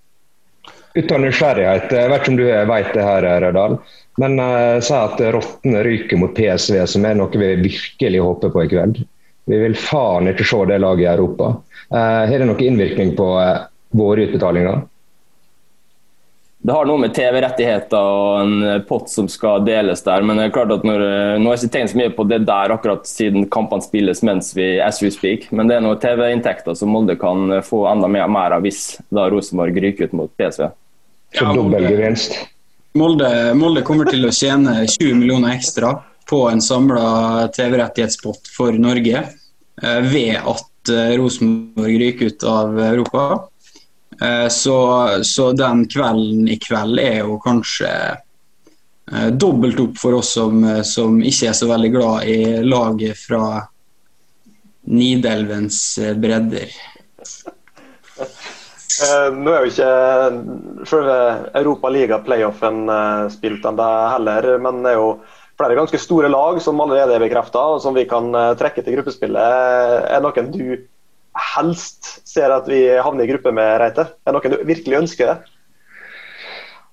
Ut 0.98 1.12
av 1.14 1.20
nysgjerrighet, 1.22 1.92
jeg 1.94 2.10
vet 2.10 2.24
ikke 2.24 2.32
om 2.32 2.38
du 2.40 2.46
vet 2.48 2.88
det 2.96 3.04
her, 3.06 3.26
Rødal. 3.44 3.76
Men 4.18 4.40
jeg 4.42 4.84
sa 4.88 5.04
at 5.12 5.22
Rottene 5.36 5.84
ryker 5.86 6.18
mot 6.18 6.34
PSV, 6.34 6.80
som 6.90 7.06
er 7.06 7.18
noe 7.20 7.38
vi 7.38 7.54
virkelig 7.62 8.24
håper 8.24 8.54
på 8.54 8.64
i 8.66 8.70
kveld. 8.72 9.02
Vi 9.48 9.60
vil 9.62 9.78
faen 9.80 10.32
ikke 10.32 10.48
se 10.48 10.64
det 10.68 10.82
laget 10.82 11.06
i 11.06 11.12
Europa. 11.12 11.54
Uh, 11.94 12.26
har 12.28 12.34
det 12.34 12.48
noen 12.50 12.66
innvirkning 12.66 13.14
på 13.16 13.28
uh, 13.38 13.68
våre 13.96 14.26
utbetalinger? 14.28 14.82
det 16.68 16.74
har 16.74 16.88
noe 16.90 17.00
med 17.00 17.14
TV-rettigheter 17.16 18.08
og 18.12 18.42
en 18.42 18.82
pott 18.90 19.08
som 19.08 19.30
skal 19.32 19.64
deles 19.64 20.02
der. 20.04 20.26
Men 20.26 20.40
det 20.40 20.48
er 20.48 20.56
klart 20.56 20.74
at 20.76 20.84
når, 20.88 21.04
nå 21.40 21.48
har 21.48 21.56
jeg 21.56 21.70
ikke 21.70 21.76
tenkt 21.78 21.94
så 21.94 22.00
mye 22.02 22.14
på 22.18 22.26
det 22.28 22.42
der 22.50 22.74
akkurat 22.74 23.08
siden 23.08 23.46
kampene 23.54 23.86
spilles 23.86 24.20
mens 24.28 24.52
vi 24.58 24.74
as 24.84 25.00
we 25.04 25.12
speak. 25.14 25.48
Men 25.56 25.72
det 25.72 25.78
er 25.78 25.86
noen 25.86 26.02
TV-inntekter 26.02 26.76
som 26.76 26.92
Molde 26.92 27.16
kan 27.22 27.62
få 27.64 27.86
enda 27.88 28.10
mer, 28.12 28.28
mer 28.34 28.58
av 28.58 28.68
hvis 28.68 28.98
da 29.14 29.30
Rosenborg 29.32 29.80
ryker 29.80 30.10
ut 30.10 30.18
mot 30.18 30.34
PSV. 30.36 30.68
Så 31.38 31.46
ja, 31.46 31.54
dobbel 31.56 31.88
gevinst. 31.88 32.36
Molde, 32.94 33.54
Molde 33.54 33.84
kommer 33.86 34.08
til 34.10 34.26
å 34.26 34.34
tjene 34.34 34.86
20 34.88 35.20
millioner 35.20 35.58
ekstra 35.58 35.92
på 36.30 36.50
en 36.50 36.62
samla 36.62 37.48
TV-rettighetspott 37.56 38.50
for 38.52 38.76
Norge 38.80 39.18
eh, 39.84 40.00
ved 40.12 40.36
at 40.38 40.92
eh, 40.92 41.16
Rosenborg 41.20 42.00
ryker 42.02 42.32
ut 42.32 42.44
av 42.44 42.80
Europa. 42.80 43.26
Eh, 44.22 44.48
så, 44.48 44.78
så, 45.24 45.52
den 45.52 45.86
kvelden 45.88 46.50
i 46.52 46.60
kveld 46.60 47.00
er 47.00 47.22
jo 47.24 47.42
kanskje 47.44 47.92
dobbelt 49.40 49.80
opp 49.80 49.94
for 49.96 50.18
oss 50.18 50.34
som, 50.36 50.66
som, 50.84 51.22
ikke 51.24 51.46
er 51.48 51.54
så 51.56 51.70
veldig 51.70 51.90
glad 51.94 52.26
i 52.28 52.40
laget 52.60 53.16
fra 53.16 53.62
Nidelvens 54.92 55.78
bredder. 56.20 56.74
Nå 58.98 59.52
er 59.54 59.66
jo 59.66 59.70
ikke 59.70 60.86
selve 60.90 61.18
Europaliga-playoffen 61.60 62.88
spilt 63.34 63.66
ennå 63.70 63.90
heller, 64.16 64.48
men 64.64 64.82
det 64.82 64.96
er 64.96 64.98
jo 64.98 65.12
flere 65.58 65.78
ganske 65.78 66.00
store 66.02 66.32
lag 66.34 66.58
som 66.66 66.82
allerede 66.82 67.14
er 67.18 67.22
bekrefta, 67.22 67.62
og 67.76 67.82
som 67.84 67.98
vi 67.98 68.08
kan 68.10 68.32
trekke 68.58 68.82
til 68.82 68.98
gruppespillet. 68.98 70.10
Er 70.10 70.24
noen 70.24 70.50
du 70.54 70.64
helst 71.38 72.16
ser 72.28 72.54
at 72.54 72.66
vi 72.70 72.82
havner 72.98 73.28
i 73.28 73.30
gruppe 73.30 73.54
med 73.54 73.78
Reite? 73.84 74.08
Er 74.26 74.34
noen 74.34 74.56
du 74.56 74.66
virkelig 74.66 75.02
ønsker 75.04 75.32
det? 75.34 75.38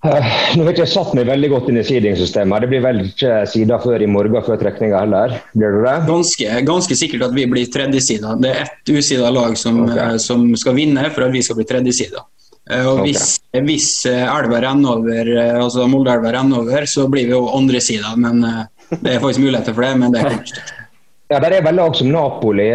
Uh, 0.04 0.26
nå 0.58 0.66
har 0.66 0.76
jeg 0.76 0.90
satt 0.92 1.14
meg 1.16 1.28
veldig 1.30 1.48
godt 1.54 1.70
inn 1.72 1.80
i 1.80 1.84
seedingsystemet. 1.86 2.64
Det 2.64 2.70
blir 2.72 2.82
vel 2.84 3.00
ikke 3.06 3.38
sider 3.48 3.80
før 3.80 4.04
i 4.04 4.08
morgen 4.10 4.44
før 4.44 4.60
trekninga 4.60 5.00
heller? 5.00 5.38
Blir 5.56 5.78
det 5.78 5.82
det? 5.86 5.94
Ganske, 6.10 6.58
ganske 6.68 6.98
sikkert 7.00 7.26
at 7.30 7.36
vi 7.36 7.46
blir 7.48 7.70
tredjesida. 7.72 8.34
Det 8.40 8.52
er 8.52 8.62
ett 8.66 8.92
usida 8.92 9.32
lag 9.32 9.56
som, 9.60 9.84
okay. 9.86 10.14
uh, 10.14 10.18
som, 10.20 10.46
skal 10.60 10.76
vinne 10.76 11.08
for 11.14 11.26
at 11.26 11.34
vi 11.34 11.42
skal 11.46 11.58
bli 11.60 11.68
tredjesida. 11.72 12.24
Og 12.64 12.74
og 12.74 13.00
okay. 13.00 13.10
Hvis, 13.10 13.24
hvis 13.66 13.88
elva 14.08 14.60
renner 14.64 14.94
over, 14.96 15.30
altså 15.60 15.84
Molde-elva 15.88 16.30
renner 16.32 16.62
over, 16.62 16.86
så 16.88 17.04
blir 17.12 17.26
vi 17.28 17.34
jo 17.34 17.42
andre 17.52 17.80
sida. 17.84 18.14
Men 18.16 18.40
det 18.44 19.16
er 19.16 19.20
faktisk 19.20 19.44
muligheter 19.44 19.76
for 19.76 19.84
det. 19.84 19.96
men 20.00 20.14
det 20.14 20.24
er 20.24 20.38
Ja, 21.32 21.40
der 21.40 21.56
er 21.56 21.64
vel 21.64 21.76
lag 21.80 21.96
som 21.96 22.08
Napoli, 22.12 22.70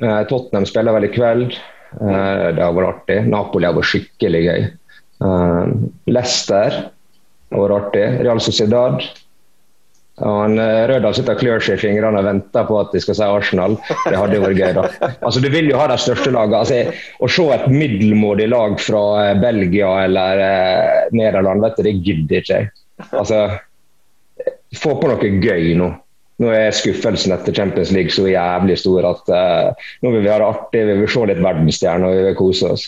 Eh, 0.00 0.22
Tottenham 0.28 0.66
spiller 0.66 0.92
vel 0.92 1.08
i 1.08 1.12
kveld. 1.12 1.56
Eh, 2.00 2.48
det 2.54 2.62
har 2.62 2.74
vært 2.76 2.92
artig. 2.92 3.18
Napoli 3.30 3.66
har 3.66 3.76
vært 3.76 3.90
skikkelig 3.92 4.42
gøy. 4.44 4.68
Eh, 5.24 5.64
Leicester 6.10 6.84
det 7.48 7.56
var 7.56 7.72
artig. 7.78 8.04
Real 8.20 8.40
Sociedad. 8.44 9.02
Han, 10.18 10.58
Rødal 10.58 11.14
sitter 11.14 11.36
og 11.36 11.40
klør 11.40 11.62
seg 11.62 11.78
i 11.78 11.80
fingrene 11.80 12.18
og 12.18 12.26
venter 12.26 12.64
på 12.66 12.74
at 12.80 12.90
de 12.92 13.00
skal 13.00 13.16
si 13.16 13.24
Arsenal. 13.24 13.76
Det 14.02 14.18
hadde 14.18 14.40
vært 14.42 14.58
gøy, 14.58 14.72
da. 14.76 15.12
Altså, 15.22 15.40
Du 15.40 15.46
vil 15.54 15.70
jo 15.70 15.78
ha 15.78 15.86
de 15.88 15.96
største 16.02 16.32
lagene. 16.34 16.58
Altså, 16.58 17.06
å 17.22 17.30
se 17.30 17.46
et 17.54 17.68
middelmådig 17.70 18.50
lag 18.50 18.76
fra 18.82 19.04
Belgia 19.40 19.94
eller 20.08 20.42
eh, 20.44 21.08
Nederland, 21.16 21.64
vet 21.64 21.78
du, 21.78 21.86
det 21.86 21.96
gidder 22.02 22.42
ikke 22.42 22.60
jeg. 22.60 22.70
Altså, 23.08 23.40
få 24.76 24.98
på 24.98 25.08
noe 25.08 25.32
gøy 25.40 25.72
nå 25.78 25.92
nå 26.38 26.50
er 26.54 26.74
skuffelsen 26.74 27.34
etter 27.34 27.54
Champions 27.54 27.90
League 27.94 28.14
så 28.14 28.28
jævlig 28.30 28.76
stor 28.78 29.06
at 29.08 29.30
eh, 29.34 29.86
nå 30.04 30.12
vil 30.14 30.22
vi 30.22 30.30
ha 30.30 30.38
det 30.38 30.46
artig, 30.46 30.84
vi 30.86 30.96
vil 31.00 31.10
se 31.10 31.24
litt 31.26 31.42
verdensstjerner 31.42 32.06
og 32.06 32.14
vi 32.14 32.26
vil 32.28 32.36
kose 32.38 32.72
oss. 32.76 32.84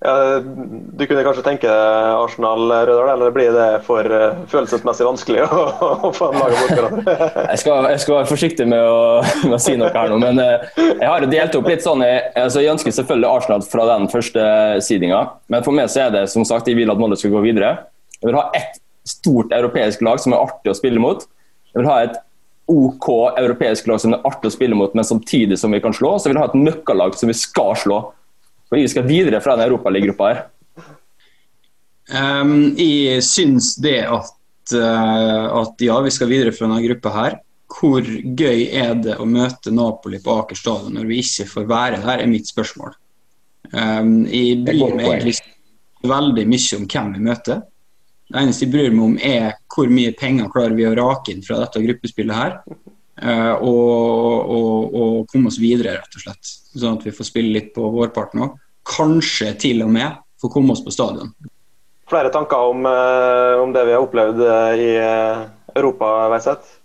Ja, 0.00 0.40
du 0.40 1.02
kunne 1.04 1.22
kanskje 1.26 1.42
tenke 1.44 1.68
Arsenal, 1.68 2.62
Rødal, 2.88 3.10
eller 3.12 3.32
blir 3.34 3.50
det 3.52 3.66
for 3.84 4.06
uh, 4.08 4.38
følelsesmessig 4.48 5.04
vanskelig 5.04 5.42
å, 5.44 5.64
å 6.08 6.10
få 6.16 6.30
laget 6.32 6.70
bort 6.78 7.10
jeg, 7.50 7.58
skal, 7.60 7.88
jeg 7.92 8.00
skal 8.00 8.14
være 8.16 8.30
forsiktig 8.30 8.64
med 8.70 8.80
å, 8.80 9.02
med 9.44 9.58
å, 9.58 9.60
si 9.60 9.74
noe 9.76 9.90
her 9.92 10.08
nå, 10.08 10.16
men 10.22 10.40
uh, 10.40 10.70
jeg 10.78 11.04
har 11.04 11.26
delt 11.28 11.58
opp 11.58 11.68
litt 11.68 11.84
sånn. 11.84 12.04
Jeg, 12.06 12.30
altså, 12.32 12.62
jeg 12.64 12.72
ønsker 12.72 12.96
selvfølgelig 12.96 13.28
Arsenal 13.28 13.66
fra 13.68 13.84
den 13.90 14.08
første 14.12 14.46
sidinga, 14.86 15.20
men 15.52 15.66
for 15.66 15.76
meg 15.76 15.92
så 15.92 16.06
er 16.06 16.14
det 16.16 16.24
som 16.32 16.48
sagt, 16.48 16.70
jeg 16.72 16.80
vil 16.80 16.92
at 16.92 17.00
Molde 17.00 17.20
skal 17.20 17.34
gå 17.34 17.44
videre. 17.44 17.74
Jeg 18.22 18.30
vil 18.30 18.40
ha 18.40 18.46
ett 18.56 18.80
stort 19.08 19.52
europeisk 19.52 20.00
lag 20.06 20.20
som 20.22 20.32
er 20.32 20.40
artig 20.40 20.72
å 20.72 20.78
spille 20.78 21.02
mot. 21.02 21.28
Jeg 21.74 21.82
vil 21.82 21.90
ha 21.90 21.98
et 22.06 22.16
OK 22.70 23.08
europeisk 23.36 23.88
lag 23.90 24.00
som 24.00 24.14
er 24.14 24.24
artig 24.28 24.48
å 24.48 24.54
spille 24.54 24.78
mot, 24.78 24.96
men 24.96 25.04
samtidig 25.04 25.58
som 25.60 25.76
vi 25.76 25.82
kan 25.82 25.92
slå. 25.96 26.14
Så 26.16 26.28
jeg 26.28 26.36
vil 26.38 26.42
ha 26.42 26.48
et 26.48 26.56
nøkkellag 26.56 27.16
som 27.18 27.28
vi 27.30 27.36
skal 27.36 27.76
slå. 27.78 28.00
For 28.70 28.78
vi 28.78 28.88
skal 28.88 29.06
videre 29.08 29.42
fra 29.42 29.56
den 29.58 29.66
europaligagruppa 29.66 30.30
her. 30.30 30.42
Um, 32.10 32.72
jeg 32.78 33.22
syns 33.22 33.74
det 33.82 34.00
at, 34.06 34.32
uh, 34.74 35.60
at 35.60 35.82
ja, 35.82 35.98
vi 36.02 36.12
skal 36.14 36.30
videre 36.30 36.54
fra 36.54 36.68
denne 36.68 36.82
gruppa 36.86 37.12
her. 37.14 37.38
Hvor 37.70 38.02
gøy 38.02 38.64
er 38.74 38.96
det 38.98 39.16
å 39.22 39.26
møte 39.30 39.70
Napoli 39.74 40.18
på 40.22 40.40
Aker 40.40 40.58
stadion 40.58 40.96
når 40.98 41.10
vi 41.10 41.20
ikke 41.22 41.46
får 41.50 41.68
være 41.70 42.00
der, 42.02 42.22
er 42.22 42.30
mitt 42.30 42.50
spørsmål. 42.50 42.96
Um, 43.70 44.24
jeg 44.26 44.62
bryr 44.66 44.96
meg 44.98 45.06
egentlig 45.06 45.36
veldig 46.10 46.46
mye 46.50 46.78
om 46.78 46.88
hvem 46.90 47.12
vi 47.14 47.26
møter. 47.28 47.60
Det 48.30 48.38
eneste 48.38 48.66
jeg 48.66 48.72
bryr 48.74 48.94
meg 48.94 49.04
om, 49.06 49.18
er 49.18 49.58
hvor 49.70 49.90
mye 49.90 50.14
penger 50.18 50.50
klarer 50.54 50.74
vi 50.78 50.86
å 50.86 50.94
rake 50.98 51.34
inn 51.34 51.42
fra 51.46 51.60
dette 51.64 51.82
gruppespillet 51.82 52.38
her. 52.38 52.58
Uh, 53.20 53.52
og, 53.60 54.50
og, 54.50 54.94
og, 54.96 55.16
komme 55.28 55.50
oss 55.50 55.58
videre, 55.60 55.98
rett 55.98 56.16
og 56.16 56.22
slett. 56.24 56.52
Sånn 56.72 56.96
at 56.96 57.04
vi 57.04 57.12
får 57.12 57.28
spille 57.28 57.52
litt 57.52 57.74
på 57.74 57.84
vårparten 57.92 58.46
òg. 58.46 58.54
Kanskje 58.88 59.52
til 59.60 59.84
og 59.84 59.90
med 59.92 60.16
få 60.40 60.48
komme 60.52 60.72
oss 60.72 60.80
på 60.84 60.92
stadion. 60.94 61.34
Flere 62.08 62.32
tanker 62.32 62.70
om, 62.72 62.86
uh, 62.88 63.60
om 63.60 63.74
det 63.76 63.84
vi 63.86 63.92
har 63.92 64.06
opplevd 64.06 64.40
uh, 64.40 64.72
i 64.72 64.90
Europa, 65.76 66.14
Veiseth? 66.32 66.76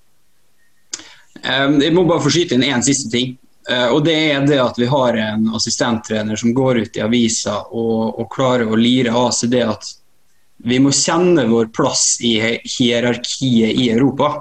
jeg 1.46 1.92
må 1.94 2.06
bare 2.08 2.24
få 2.24 2.32
skyte 2.34 2.56
inn 2.56 2.64
én 2.66 2.82
siste 2.82 3.10
ting. 3.12 3.36
og 3.94 4.00
Det 4.06 4.14
er 4.32 4.46
det 4.48 4.56
at 4.64 4.78
vi 4.80 4.88
har 4.90 5.18
en 5.20 5.44
assistenttrener 5.54 6.40
som 6.40 6.54
går 6.58 6.80
ut 6.80 6.98
i 6.98 7.04
avisa 7.06 7.60
og, 7.68 8.18
og 8.18 8.32
klarer 8.34 8.72
å 8.72 8.80
lire 8.80 9.14
av 9.14 9.28
seg 9.36 9.52
det 9.54 9.62
at 9.68 9.92
vi 10.66 10.80
må 10.82 10.94
kjenne 10.96 11.46
vår 11.52 11.70
plass 11.76 12.16
i 12.26 12.32
hierarkiet 12.40 13.78
i 13.78 13.92
Europa. 13.92 14.32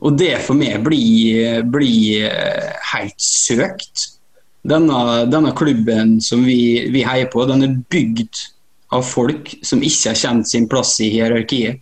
Og 0.00 0.16
det 0.16 0.32
for 0.46 0.56
meg 0.56 0.80
blir, 0.84 1.60
blir 1.68 2.24
eh, 2.30 2.72
helt 2.94 3.20
søkt. 3.20 4.06
Denne, 4.64 5.26
denne 5.28 5.52
klubben 5.56 6.18
som 6.24 6.44
vi, 6.44 6.88
vi, 6.92 7.04
heier 7.04 7.28
på, 7.32 7.44
den 7.48 7.64
er 7.64 7.76
bygd 7.92 8.40
av 8.96 9.04
folk 9.06 9.52
som 9.64 9.84
ikke 9.84 10.12
har 10.12 10.20
kjent 10.20 10.48
sin 10.48 10.68
plass 10.68 10.94
i 11.04 11.10
hierarkiet. 11.12 11.80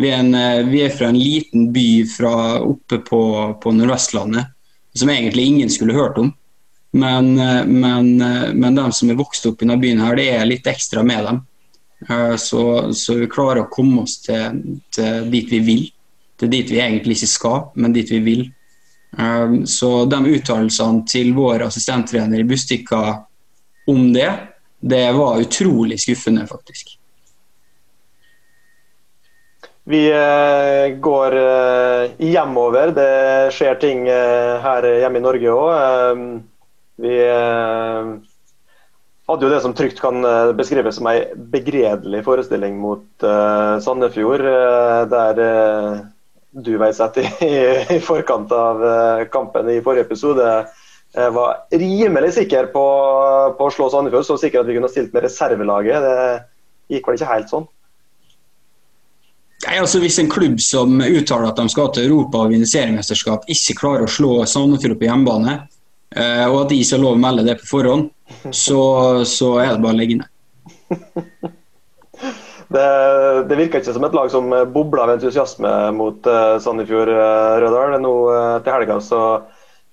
Vi 0.00 0.08
er, 0.08 0.22
en, 0.22 0.34
eh, 0.36 0.62
vi 0.68 0.82
er 0.86 0.94
fra 0.94 1.10
en 1.12 1.20
liten 1.20 1.68
by 1.74 1.88
fra 2.08 2.34
oppe 2.64 3.02
på, 3.04 3.22
på 3.60 3.76
Nordvestlandet 3.76 4.56
som 4.96 5.12
egentlig 5.12 5.46
ingen 5.46 5.70
skulle 5.70 5.96
hørt 5.96 6.18
om. 6.18 6.32
Men, 6.96 7.34
eh, 7.38 7.62
men, 7.68 8.16
men 8.56 8.80
de 8.80 8.88
som 8.96 9.12
er 9.12 9.20
vokst 9.20 9.44
opp 9.52 9.60
i 9.60 9.68
denne 9.68 9.80
byen, 9.80 10.00
her, 10.00 10.16
det 10.16 10.28
er 10.32 10.48
litt 10.48 10.68
ekstra 10.70 11.04
med 11.04 11.28
dem. 11.28 11.46
Så, 12.40 12.62
så, 12.96 13.14
vi 13.20 13.26
klarer 13.28 13.60
å 13.60 13.68
komme 13.68 14.06
oss 14.06 14.14
til, 14.24 14.78
til, 14.88 15.26
dit 15.28 15.50
vi 15.52 15.58
vil. 15.66 15.82
Til 16.40 16.48
dit 16.48 16.70
vi 16.72 16.80
egentlig 16.80 17.18
ikke 17.18 17.28
skal, 17.28 17.60
men 17.76 17.92
dit 17.92 18.08
vi 18.08 18.20
vil. 18.24 18.46
Eh, 19.18 19.58
så 19.68 19.90
de 20.08 20.20
uttalelsene 20.36 21.04
til 21.08 21.34
vår 21.36 21.66
assistenttrener 21.66 22.40
i 22.40 22.46
Bustika 22.48 23.02
om 23.90 24.12
det, 24.14 24.30
det 24.80 25.04
var 25.16 25.42
utrolig 25.42 25.98
skuffende, 26.00 26.46
faktisk. 26.48 26.96
Vi 29.90 30.04
eh, 30.14 30.96
går 31.02 31.36
hjemover. 32.22 32.92
Det 32.94 33.52
skjer 33.56 33.80
ting 33.82 34.06
her 34.06 34.86
hjemme 35.02 35.18
i 35.18 35.24
Norge 35.24 35.56
òg. 35.56 36.24
Vi 37.00 37.16
hadde 39.30 39.46
jo 39.46 39.50
det 39.50 39.60
som 39.64 39.74
trygt 39.74 40.00
kan 40.02 40.24
eh, 40.26 40.52
beskrives 40.58 40.96
som 40.98 41.08
ei 41.10 41.20
begredelig 41.34 42.22
forestilling 42.26 42.78
mot 42.80 43.26
Sandefjord, 43.84 44.44
der 45.10 45.42
du 46.50 46.76
Veiseth, 46.80 47.20
i, 47.22 47.50
i 47.96 47.98
forkant 48.04 48.52
av 48.52 48.84
kampen 49.32 49.70
i 49.70 49.80
forrige 49.84 50.08
episode 50.08 50.46
var 51.10 51.56
rimelig 51.74 52.36
sikker 52.36 52.68
på, 52.70 52.84
på, 53.58 53.66
å 53.66 53.74
slå 53.74 53.88
Sandefjord. 53.90 54.26
Så 54.28 54.36
sikker 54.38 54.62
at 54.62 54.68
vi 54.68 54.76
kunne 54.76 54.90
stilt 54.92 55.14
med 55.14 55.24
reservelaget. 55.26 56.04
Det 56.06 56.94
gikk 56.94 57.08
vel 57.08 57.18
ikke 57.18 57.30
helt 57.32 57.50
sånn? 57.50 57.66
Nei, 59.66 59.76
altså 59.76 59.98
Hvis 60.00 60.20
en 60.22 60.30
klubb 60.30 60.60
som 60.62 61.02
uttaler 61.02 61.50
at 61.50 61.58
de 61.58 61.66
skal 61.72 61.90
til 61.92 62.06
Europa 62.06 62.44
og 62.44 62.54
vinne 62.54 62.68
seriemesterskap, 62.68 63.44
ikke 63.50 63.76
klarer 63.82 64.06
å 64.06 64.12
slå 64.12 64.38
Sandefjord 64.48 65.00
på 65.00 65.08
hjemmebane, 65.10 65.58
og 66.46 66.56
at 66.62 66.72
de 66.72 66.78
ikke 66.80 66.96
har 66.96 67.04
lov 67.04 67.18
å 67.18 67.22
melde 67.26 67.46
det 67.46 67.58
på 67.60 67.68
forhånd, 67.74 68.08
så, 68.54 68.80
så 69.28 69.56
er 69.62 69.74
det 69.74 69.82
bare 69.82 69.98
å 69.98 70.00
legge 70.00 70.20
ned. 70.22 71.50
Det, 72.70 72.84
det, 73.50 73.56
virker 73.58 73.80
ikke 73.80 73.94
som 73.96 74.04
et 74.06 74.14
lag 74.14 74.28
som 74.30 74.52
bobler 74.70 75.02
av 75.02 75.14
entusiasme 75.16 75.72
mot 75.96 76.28
uh, 76.30 76.54
Sandefjord 76.62 77.10
uh, 77.10 77.58
Rødal. 77.64 77.96
Nå 78.02 78.14
til 78.62 78.76
helga 78.76 79.00
så 79.02 79.22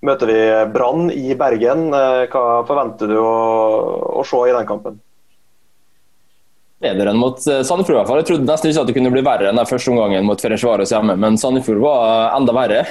møter 0.05 0.29
vi 0.29 0.39
Brann 0.75 1.09
i 1.09 1.33
Bergen. 1.37 1.89
Hva 1.89 2.45
forventer 2.69 3.09
du 3.09 3.17
å, 3.17 3.35
å, 4.21 4.25
se 4.27 4.43
i 4.45 4.53
den 4.53 4.69
kampen? 4.69 5.01
bedre 6.81 7.11
enn 7.11 7.21
mot 7.21 7.39
eh, 7.49 7.63
Sandefjord. 7.65 7.95
i 7.95 7.99
hvert 7.99 8.09
fall. 8.11 8.19
Jeg 8.21 8.29
trodde 8.31 8.49
nesten 8.49 8.71
ikke 8.71 8.83
at 8.83 8.89
det 8.91 8.97
kunne 8.97 9.13
bli 9.13 9.23
verre 9.25 9.51
enn 9.51 9.59
den 9.59 9.69
første 9.69 9.93
omgangen 9.93 10.27
mot 10.27 10.41
Ferencvaros 10.41 10.93
hjemme, 10.93 11.15
men 11.19 11.39
Sandefjord 11.41 11.81
var 11.83 12.35
enda 12.37 12.55
verre. 12.55 12.83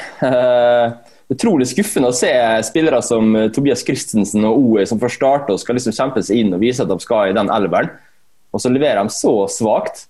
Utrolig 1.33 1.67
skuffende 1.73 2.13
å 2.13 2.15
se 2.15 2.31
spillere 2.69 3.01
som 3.03 3.33
eh, 3.35 3.49
Tobias 3.55 3.85
Christensen 3.87 4.47
og 4.47 4.59
OE 4.63 4.87
som 4.87 5.01
får 5.03 5.17
starte 5.17 5.55
og 5.55 5.63
skal 5.63 5.79
liksom 5.79 5.95
kjempe 5.97 6.23
seg 6.27 6.43
inn 6.43 6.55
og 6.55 6.63
vise 6.63 6.85
at 6.85 6.91
de 6.91 6.99
skal 7.03 7.31
i 7.31 7.37
den 7.37 7.51
elveren, 7.53 7.91
og 8.57 8.63
så 8.63 8.73
leverer 8.73 9.03
de 9.05 9.13
så 9.13 9.35
svakt. 9.53 10.07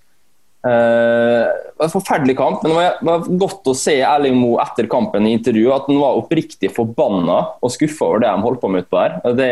Uh, 0.66 1.46
det 1.46 1.78
var 1.78 1.86
en 1.86 1.92
forferdelig 1.92 2.34
kamp, 2.38 2.64
men 2.64 2.72
det 2.72 3.06
var, 3.06 3.28
godt 3.42 3.70
å 3.70 3.76
se 3.76 3.98
Erling 4.00 4.38
Moe 4.38 4.62
etter 4.64 4.88
kampen 4.90 5.28
i 5.28 5.34
intervju 5.36 5.70
at 5.74 5.86
han 5.90 6.00
var 6.00 6.18
oppriktig 6.18 6.72
forbanna 6.74 7.38
og 7.60 7.74
skuffa 7.74 8.08
over 8.08 8.24
det 8.24 8.32
de 8.32 8.46
holdt 8.46 8.62
på 8.62 8.70
med 8.72 8.86
utpå 8.86 8.98
her. 8.98 9.16
Det, 9.38 9.50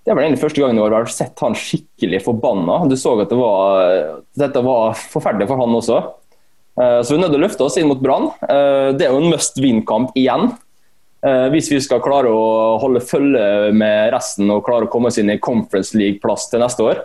det 0.00 0.12
er 0.12 0.16
vel 0.16 0.24
egentlig 0.24 0.44
første 0.46 0.62
gangen 0.62 0.80
jeg 0.80 0.96
har 0.96 1.12
sett 1.12 1.44
han 1.44 1.58
skikkelig 1.58 2.22
forbanna. 2.24 2.82
Du 2.88 2.96
så 2.96 3.18
at 3.20 3.32
det 3.32 3.40
var, 3.40 3.94
dette 4.38 4.64
var 4.64 4.96
forferdelig 4.96 5.50
for 5.50 5.64
han 5.64 5.80
også. 5.82 6.02
Uh, 6.80 7.00
så 7.04 7.12
vi 7.12 7.18
er 7.18 7.24
nødt 7.26 7.34
til 7.36 7.42
å 7.42 7.46
løfte 7.46 7.68
oss 7.68 7.80
inn 7.80 7.90
mot 7.90 8.00
Brann. 8.00 8.30
Uh, 8.46 8.92
det 8.96 9.08
er 9.08 9.12
jo 9.12 9.24
en 9.24 9.32
must 9.34 9.60
win-kamp 9.60 10.16
igjen. 10.16 10.54
Eh, 11.22 11.48
hvis 11.54 11.68
vi 11.70 11.78
skal 11.82 12.02
klare 12.02 12.30
å 12.34 12.78
holde 12.82 13.02
følge 13.06 13.70
med 13.78 14.10
resten 14.10 14.50
og 14.50 14.64
klare 14.66 14.88
å 14.88 14.90
komme 14.90 15.12
oss 15.12 15.20
inn 15.22 15.30
i 15.30 15.38
Conference 15.42 15.94
League-plass 15.94 16.48
til 16.50 16.62
neste 16.62 16.82
år. 16.82 17.04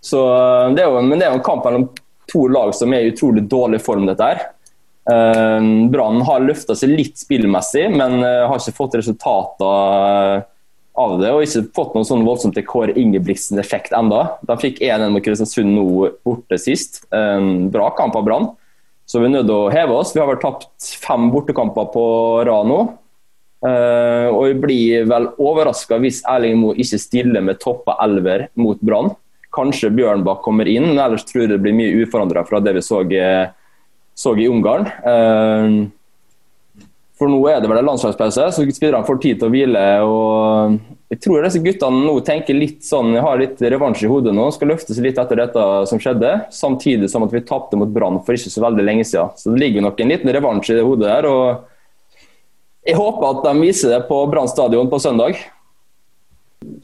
Så 0.00 0.20
det 0.76 0.84
er 0.84 0.88
jo, 0.88 1.02
men 1.04 1.18
det 1.18 1.26
er 1.26 1.34
jo 1.34 1.40
en 1.40 1.44
kamp 1.44 1.66
mellom 1.66 1.90
to 2.30 2.46
lag 2.48 2.72
som 2.76 2.92
er 2.94 3.04
i 3.04 3.10
utrolig 3.12 3.44
dårlig 3.50 3.82
form. 3.84 4.06
dette 4.08 4.24
her. 4.24 4.46
Brann 5.90 6.20
har 6.22 6.44
løfta 6.44 6.76
seg 6.78 6.92
litt 6.94 7.18
spillmessig, 7.18 7.88
men 7.96 8.22
har 8.22 8.56
ikke 8.56 8.76
fått 8.76 8.96
resultater 9.00 10.44
av 11.00 11.16
det, 11.20 11.30
og 11.32 11.42
ikke 11.42 11.64
fått 11.74 11.94
noen 11.96 12.06
sånn 12.06 12.24
voldsomt 12.26 12.58
Kåre 12.68 12.94
Ingebrigtsen-effekt 12.98 13.94
enda. 13.96 14.36
De 14.46 14.56
fikk 14.60 14.80
1-1 14.84 15.12
mot 15.14 15.24
Kristiansund 15.24 15.72
nå 15.74 15.84
borte 16.26 16.58
sist. 16.60 17.02
Bra 17.10 17.90
kamp 17.98 18.18
av 18.18 18.26
Brann. 18.26 18.50
Så 19.10 19.18
vi 19.18 19.26
er 19.26 19.34
nødt 19.34 19.48
til 19.48 19.56
å 19.56 19.70
heve 19.72 19.96
oss. 19.98 20.12
Vi 20.14 20.20
har 20.22 20.28
vel 20.30 20.42
tapt 20.42 20.92
fem 21.02 21.30
bortekamper 21.32 21.88
på 21.94 22.04
rad 22.46 22.68
nå. 22.70 22.80
Og 23.66 24.42
vi 24.46 24.54
blir 24.62 25.08
vel 25.10 25.26
overraska 25.40 25.98
hvis 26.00 26.22
Erling 26.30 26.60
Moe 26.60 26.78
ikke 26.78 27.00
stiller 27.02 27.42
med 27.44 27.58
toppa 27.62 27.96
elver 28.04 28.46
mot 28.60 28.78
Brann. 28.78 29.10
Kanskje 29.54 29.90
Bjørnbakk 29.94 30.44
kommer 30.44 30.68
inn, 30.70 30.92
men 30.92 31.00
ellers 31.02 31.24
tror 31.26 31.44
jeg 31.44 31.54
det 31.54 31.62
blir 31.62 31.74
mye 31.74 32.04
uforandra 32.04 32.44
fra 32.46 32.60
det 32.62 32.76
vi 32.76 32.84
så, 32.86 33.02
så 34.14 34.34
i 34.38 34.46
Ungarn. 34.50 34.86
Uh, 35.02 35.88
for 37.20 37.28
nå 37.28 37.36
er 37.50 37.58
det 37.60 37.68
vel 37.68 37.82
en 37.82 37.90
landslagspause, 37.90 38.46
så 38.56 38.62
spillerne 38.72 39.04
får 39.04 39.18
tid 39.20 39.40
til 39.42 39.50
å 39.50 39.52
hvile. 39.52 39.80
og 40.08 40.78
Jeg 41.12 41.20
tror 41.20 41.44
disse 41.44 41.60
guttene 41.60 42.06
nå 42.06 42.14
tenker 42.24 42.56
litt 42.56 42.80
sånn, 42.86 43.12
har 43.20 43.42
litt 43.42 43.60
revansj 43.60 44.06
i 44.06 44.08
hodet 44.08 44.32
nå. 44.32 44.46
Skal 44.56 44.72
løfte 44.72 44.96
seg 44.96 45.04
litt 45.04 45.20
etter 45.20 45.42
dette 45.42 45.66
som 45.90 46.00
skjedde. 46.00 46.30
Samtidig 46.56 47.10
som 47.12 47.26
at 47.26 47.34
vi 47.36 47.44
tapte 47.44 47.76
mot 47.76 47.92
Brann 47.92 48.22
for 48.24 48.38
ikke 48.38 48.54
så 48.54 48.64
veldig 48.64 48.86
lenge 48.88 49.04
siden. 49.04 49.36
Så 49.36 49.52
det 49.52 49.60
ligger 49.60 49.84
nok 49.84 50.00
en 50.00 50.14
liten 50.14 50.32
revansj 50.32 50.72
i 50.72 50.78
det 50.78 50.86
hodet 50.86 51.10
der. 51.10 51.28
og 51.28 52.88
Jeg 52.88 52.96
håper 52.96 53.28
at 53.34 53.44
de 53.50 53.66
viser 53.66 53.92
det 53.92 54.00
på 54.08 54.22
Brann 54.32 54.48
stadion 54.48 54.88
på 54.88 55.02
søndag. 55.04 55.44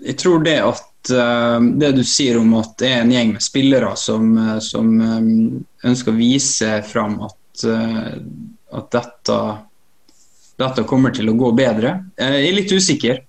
Jeg 0.07 0.19
tror 0.23 0.45
det 0.47 0.57
at 0.63 1.13
uh, 1.13 1.59
det 1.81 1.93
du 1.97 2.03
sier 2.07 2.39
om 2.41 2.55
at 2.61 2.77
det 2.81 2.91
er 2.93 3.01
en 3.03 3.15
gjeng 3.15 3.33
med 3.37 3.45
spillere 3.45 3.93
som, 3.99 4.33
uh, 4.39 4.59
som 4.63 4.93
um, 5.01 5.31
ønsker 5.87 6.15
å 6.15 6.19
vise 6.19 6.71
fram 6.87 7.19
at, 7.27 7.65
uh, 7.67 8.13
at 8.79 8.93
dette 8.95 9.41
dette 10.57 10.87
kommer 10.89 11.13
til 11.15 11.29
å 11.31 11.37
gå 11.37 11.53
bedre. 11.57 11.99
uh, 12.21 12.37
jeg 12.41 12.49
er 12.51 12.57
litt 12.57 12.73
usikker. 12.73 13.23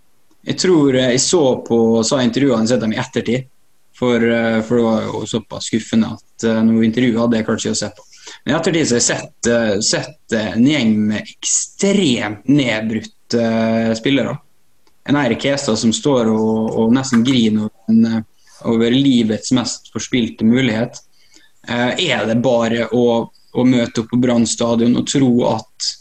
Jeg 0.48 0.60
tror 0.62 0.96
eh, 0.96 1.10
jeg 1.12 1.20
så 1.20 1.42
på 1.68 1.78
sa 2.08 2.22
intervjuene 2.24 2.70
sett 2.70 2.80
dem 2.80 2.94
i 2.96 3.00
ettertid. 3.02 3.50
For, 3.98 4.16
eh, 4.16 4.62
for, 4.64 4.78
det 4.78 4.86
var 4.86 5.02
jo 5.04 5.26
såpass 5.28 5.68
skuffende 5.68 6.14
at 6.16 6.46
noe 6.64 6.86
intervju 6.86 7.18
hadde 7.18 7.42
jeg 7.42 7.48
kanskje 7.50 7.68
ikke 7.68 7.76
å 7.76 7.80
se 7.82 7.90
på. 7.98 8.06
Men 8.46 8.54
i 8.54 8.56
ettertid 8.56 8.88
så 8.88 8.96
har 8.96 9.02
jeg 9.02 9.08
sett, 9.10 9.50
sett 9.84 10.36
en 10.40 10.68
gjeng 10.70 10.94
med 11.10 11.34
ekstremt 11.34 12.48
nedbrutte 12.48 13.50
spillere. 14.00 14.38
En 15.08 15.20
Eirik 15.20 15.46
Hestad 15.48 15.80
som 15.80 15.94
står 15.96 16.32
og, 16.34 16.74
og 16.78 16.96
nesten 16.96 17.24
griner 17.28 17.68
over, 17.68 18.24
over, 18.68 18.92
livets 18.92 19.54
mest 19.56 19.92
forspilte 19.94 20.46
mulighet. 20.48 21.00
Er 21.68 22.26
det 22.28 22.40
bare 22.44 22.88
å, 22.96 23.06
å 23.28 23.68
møte 23.68 24.04
opp 24.04 24.12
på 24.12 24.20
Brann 24.24 24.48
stadion 24.48 24.98
og 25.00 25.08
tro 25.10 25.32
at, 25.52 25.92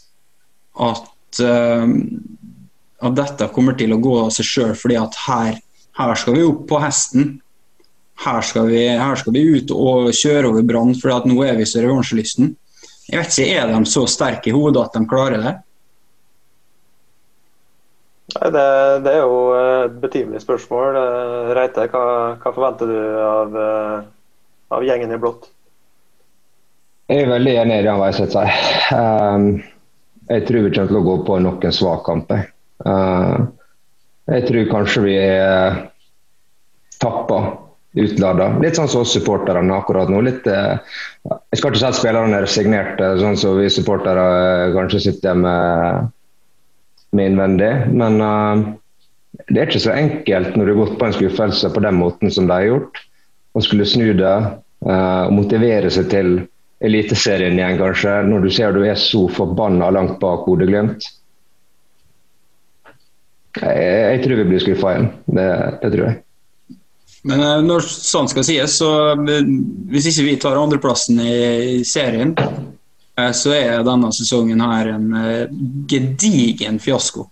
at 0.87 1.41
uh, 1.43 1.87
at 2.97 3.17
dette 3.17 3.49
kommer 3.53 3.77
til 3.77 3.93
å 3.93 3.99
gå 4.01 4.13
av 4.23 4.31
seg 4.33 4.47
sjøl, 4.47 4.73
fordi 4.77 4.97
at 4.99 5.17
her, 5.27 5.59
her, 5.99 6.13
skal 6.17 6.37
vi 6.37 6.45
opp 6.47 6.63
på 6.69 6.79
hesten. 6.81 7.35
Her 8.23 8.41
skal 8.45 8.71
vi, 8.71 8.81
her 8.97 9.19
skal 9.19 9.35
vi 9.35 9.43
ut 9.53 9.73
og 9.75 10.09
kjøre 10.17 10.49
over 10.49 10.65
Brann, 10.65 10.95
for 10.97 11.29
nå 11.29 11.37
er 11.45 11.59
vi 11.59 11.67
så 11.69 11.83
revansjelysten. 11.85 12.55
Jeg 13.07 13.21
vet 13.21 13.37
ikke, 13.37 13.59
Er 13.61 13.69
de 13.71 13.81
så 13.87 14.07
sterke 14.09 14.49
i 14.49 14.55
hodet 14.55 14.87
at 14.87 14.97
de 14.97 15.05
klarer 15.07 15.43
det? 15.43 15.53
Nei, 18.35 18.49
det, 18.51 18.63
det, 19.05 19.11
er 19.13 19.21
jo 19.23 19.35
et 19.55 19.93
betimelig 20.01 20.41
spørsmål. 20.43 20.97
Eh, 20.99 21.51
Reite, 21.55 21.85
hva, 21.93 22.07
hva 22.41 22.51
forventer 22.51 22.89
du 22.91 22.97
av, 23.23 23.53
eh, 23.55 24.01
av, 24.75 24.83
gjengen 24.83 25.13
i 25.15 25.19
blått? 25.21 25.47
Jeg 27.07 27.23
er 27.23 27.31
veldig 27.31 27.53
enig 27.61 27.77
i 27.79 27.85
det 27.85 27.93
Weiseth 28.01 28.33
sier. 28.35 28.65
Um, 28.91 29.45
jeg 30.27 30.43
tror 30.49 30.65
vi 30.65 30.73
kommer 30.73 30.91
til 30.91 30.99
å 30.99 31.05
gå 31.05 31.13
på 31.29 31.37
noen 31.45 31.77
svak 31.77 32.03
kamper. 32.03 32.49
Uh, 32.83 33.47
jeg 34.27 34.43
tror 34.49 34.67
kanskje 34.73 35.05
vi 35.05 35.15
er 35.21 35.79
tappa, 36.99 37.39
utlada. 37.95 38.49
Litt 38.59 38.75
sånn 38.75 38.91
som 38.91 39.05
oss 39.05 39.15
supporterne 39.15 39.71
akkurat 39.71 40.11
nå. 40.11 40.19
Litt, 40.27 40.43
jeg 40.51 41.61
skal 41.61 41.71
ikke 41.71 41.79
si 41.79 41.87
at 41.87 41.95
spillerne 41.95 42.35
er 42.35 42.43
resignerte, 42.43 43.13
sånn 43.23 43.39
som 43.39 43.55
vi 43.55 43.71
supportere 43.71 44.27
kanskje 44.75 45.05
sitter 45.07 45.39
med, 45.39 46.11
med 47.15 47.31
innvendig. 47.31 47.71
Men 47.93 48.19
det 49.47 49.61
er 49.61 49.69
ikke 49.69 49.83
så 49.85 49.95
enkelt 49.95 50.57
når 50.57 50.65
du 50.65 50.73
har 50.73 50.81
gått 50.81 50.97
på 50.99 51.07
en 51.07 51.15
skuffelse 51.15 51.71
på 51.73 51.83
den 51.85 51.99
måten 51.99 52.33
som 52.33 52.49
de 52.49 52.55
har 52.55 52.67
gjort. 52.67 53.01
Å 53.57 53.63
skulle 53.63 53.87
snu 53.87 54.11
det 54.17 54.37
og 54.87 55.33
motivere 55.33 55.89
seg 55.93 56.09
til 56.11 56.33
Eliteserien 56.77 57.57
igjen, 57.57 57.79
kanskje, 57.79 58.11
når 58.29 58.43
du 58.45 58.51
ser 58.53 58.75
du 58.75 58.83
er 58.85 58.99
så 59.01 59.23
forbanna 59.33 59.89
langt 59.89 60.19
bak 60.21 60.43
Bodø-Glimt. 60.45 61.07
Jeg, 63.57 63.77
jeg, 63.81 64.21
tror 64.21 64.37
vi 64.37 64.45
blir 64.51 64.61
skuffa 64.61 64.93
igjen. 64.93 65.07
Det, 65.25 65.47
det, 65.81 65.89
tror 65.95 66.03
jeg. 66.05 66.77
Men 67.27 67.41
eh, 67.41 67.63
når 67.65 67.87
sånn 67.87 68.29
skal 68.29 68.45
sies, 68.45 68.77
så 68.77 68.91
hvis 69.17 70.11
ikke 70.11 70.27
vi 70.27 70.35
tar 70.43 70.59
andreplassen 70.61 71.17
i 71.23 71.81
serien, 71.87 72.35
så 73.33 73.53
er 73.57 73.85
denne 73.85 74.11
sesongen 74.13 74.61
her 74.61 74.91
en 74.93 75.07
gedigen 75.89 76.77
fiasko. 76.81 77.23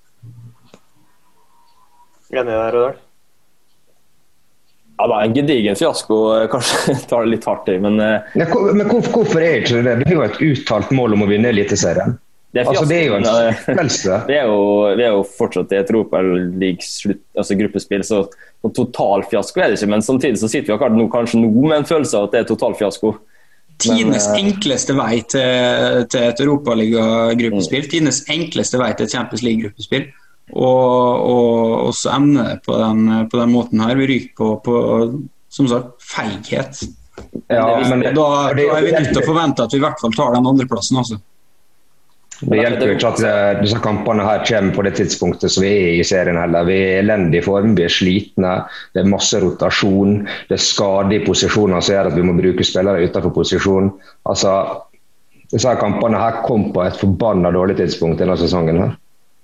Enig 2.34 2.50
der, 2.50 2.72
Rødahl? 2.74 2.96
Ja, 4.96 5.08
det 5.08 5.16
er 5.16 5.24
En 5.28 5.36
gedigen 5.36 5.78
fiasko. 5.78 6.20
Kanskje 6.52 6.96
tar 7.10 7.26
det 7.26 7.36
litt 7.36 7.46
hardt 7.46 7.70
i, 7.70 7.78
men 7.84 8.00
ja, 8.00 8.20
Men 8.34 8.90
hvorfor, 8.90 9.38
er 9.42 9.62
ikke 9.62 9.82
det 9.84 9.98
det? 10.02 10.10
er 10.10 10.16
jo 10.16 10.26
et 10.26 10.42
uttalt 10.42 10.94
mål 10.96 11.18
om 11.18 11.26
å 11.28 11.30
vinne 11.30 11.52
Eliteserien. 11.54 12.18
Det 12.56 12.62
er, 12.62 12.70
altså, 12.72 12.86
det 12.88 12.98
er 13.02 13.10
jo 13.10 13.16
en 13.18 13.26
skuffelse. 13.28 14.18
Vi 14.30 14.36
er 14.40 14.46
jo, 14.48 14.60
vi 14.96 15.04
er 15.04 15.12
jo 15.12 15.24
fortsatt 15.28 15.74
i 15.76 15.80
et 15.82 15.90
altså 15.92 17.58
gruppespill, 17.60 18.04
så 18.08 18.22
total 18.72 19.26
fiasko 19.28 19.60
er 19.60 19.74
det 19.74 19.80
ikke. 19.82 19.90
Men 19.92 20.06
samtidig 20.06 20.40
så 20.40 20.48
sitter 20.48 20.72
vi 20.72 20.76
akkurat 20.78 20.96
nå, 20.96 21.10
kanskje 21.12 21.42
nå 21.42 21.50
med 21.52 21.82
en 21.82 21.90
følelse 21.90 22.16
av 22.16 22.30
at 22.30 22.38
det 22.38 22.40
er 22.40 22.48
total 22.54 22.78
fiasko. 22.80 23.12
Tidenes 23.86 24.28
uh, 24.28 24.36
enkleste 24.40 24.96
vei 24.98 25.22
til, 25.32 26.04
til 26.12 26.28
et 26.30 26.44
europaligagruppespill. 26.44 27.86
Mm. 27.86 27.90
Tidenes 27.94 28.22
enkleste 28.34 28.82
vei 28.82 28.92
til 28.94 29.08
et 29.08 29.16
Champions 29.16 29.46
League-gruppespill. 29.46 30.10
Og, 30.54 30.66
og, 30.66 31.88
og, 31.88 31.94
så 31.98 32.20
det 32.22 32.60
på 32.66 32.76
den, 32.78 33.08
på 33.32 33.40
den 33.40 33.54
måten 33.54 33.82
her. 33.82 33.96
Vi 33.98 34.10
ryker 34.12 34.36
på, 34.38 34.52
på 34.66 34.76
som 35.50 35.70
sagt, 35.72 35.96
feighet. 36.04 36.84
Ja, 37.48 37.66
men, 37.90 38.04
da, 38.04 38.12
da, 38.14 38.28
er 38.52 38.84
vi 38.84 38.92
nødt 38.92 39.14
til 39.14 39.22
å 39.22 39.26
forvente 39.26 39.66
at 39.66 39.74
vi 39.74 39.80
i 39.80 39.86
hvert 39.86 40.02
fall 40.02 40.14
tar 40.16 40.36
den 40.36 40.50
andreplassen. 40.50 41.00
Altså. 41.02 41.22
Det 42.40 42.58
hjelper 42.60 42.90
jo 42.90 42.96
ikke 42.98 43.12
at 43.14 43.22
eh, 43.24 43.60
disse 43.62 43.80
kampene 43.84 44.26
her 44.28 44.42
kommer 44.48 44.76
på 44.76 44.84
det 44.88 44.96
tidspunktet 44.98 45.54
som 45.54 45.64
vi 45.64 45.72
er 45.72 46.00
i 46.00 46.08
serien 46.08 46.40
heller. 46.40 46.68
Vi 46.68 46.76
er 46.76 46.90
i 46.98 46.98
elendig 47.04 47.46
form, 47.46 47.78
vi 47.78 47.86
er 47.86 47.94
slitne, 47.94 48.56
det 48.94 49.04
er 49.04 49.12
masse 49.12 49.40
rotasjon. 49.40 50.18
Det 50.50 50.58
er 50.58 50.66
skadige 50.66 51.24
i 51.24 51.26
posisjoner 51.28 51.80
som 51.80 51.96
gjør 51.96 52.12
at 52.12 52.18
vi 52.18 52.26
må 52.28 52.36
bruke 52.36 52.68
spillere 52.68 53.08
utenfor 53.08 53.34
posisjon. 53.40 53.90
Altså, 54.28 54.58
disse 55.54 55.78
kampene 55.80 56.20
her 56.20 56.44
kom 56.46 56.70
på 56.76 56.84
et 56.84 57.00
forbanna 57.00 57.54
dårlig 57.56 57.80
tidspunkt 57.80 58.20
denne 58.20 58.38
sesongen. 58.40 58.84
her. 58.84 58.94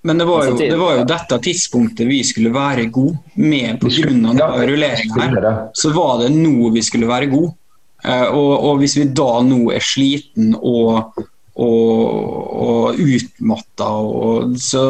Men 0.02 0.18
det 0.18 0.24
var, 0.26 0.44
jo, 0.48 0.56
det 0.58 0.76
var, 0.76 0.96
jo, 0.98 1.02
dette 1.06 1.36
tidspunktet 1.44 2.08
vi 2.08 2.24
skulle 2.26 2.50
være 2.50 2.88
gode 2.90 3.20
med 3.38 3.78
pga. 3.80 4.32
Ja, 4.34 4.48
rulleringa 4.66 5.28
her. 5.30 5.50
Så 5.78 5.92
var 5.94 6.24
det 6.24 6.32
nå 6.34 6.72
vi 6.74 6.82
skulle 6.82 7.06
være 7.06 7.30
gode. 7.30 7.54
Uh, 8.02 8.34
og, 8.34 8.52
og, 8.66 8.80
hvis 8.80 8.96
vi 8.98 9.04
da 9.14 9.36
nå 9.46 9.68
er 9.70 9.84
sliten 9.86 10.56
og, 10.58 11.14
og, 11.56 12.62
og 12.66 13.00
utmatta, 13.02 13.88
og, 14.00 14.54
så 14.60 14.84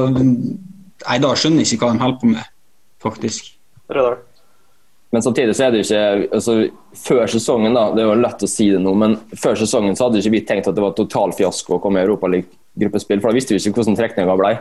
Nei, 1.03 1.17
da 1.19 1.33
skjønner 1.35 1.65
jeg 1.65 1.75
ikke 1.75 1.89
hva 1.89 1.95
de 1.97 2.03
holder 2.05 2.19
på 2.21 2.29
med, 2.31 2.45
faktisk. 3.03 3.49
Rødal. 3.91 4.21
Men 5.13 5.21
samtidig 5.27 5.53
så 5.59 5.65
er 5.67 5.73
det 5.75 5.81
jo 5.83 5.87
ikke 5.89 6.29
altså, 6.39 6.53
Før 6.97 7.27
sesongen, 7.29 7.75
da, 7.77 7.89
det 7.93 8.01
er 8.05 8.07
jo 8.09 8.15
lett 8.23 8.45
å 8.47 8.49
si 8.49 8.69
det 8.71 8.79
nå, 8.81 8.93
men 8.97 9.17
før 9.37 9.59
sesongen 9.61 9.97
så 9.99 10.07
hadde 10.07 10.23
ikke 10.23 10.31
vi 10.37 10.41
tenkt 10.49 10.69
at 10.71 10.75
det 10.77 10.85
var 10.85 10.95
total 10.97 11.33
fiasko 11.37 11.75
å 11.77 11.81
komme 11.83 11.99
i 12.01 12.07
Europaliga-gruppespill, 12.07 13.21
for 13.21 13.29
da 13.33 13.37
visste 13.37 13.53
vi 13.57 13.61
ikke 13.61 13.75
hvordan 13.83 13.99
trekninga 13.99 14.37
ble. 14.41 14.53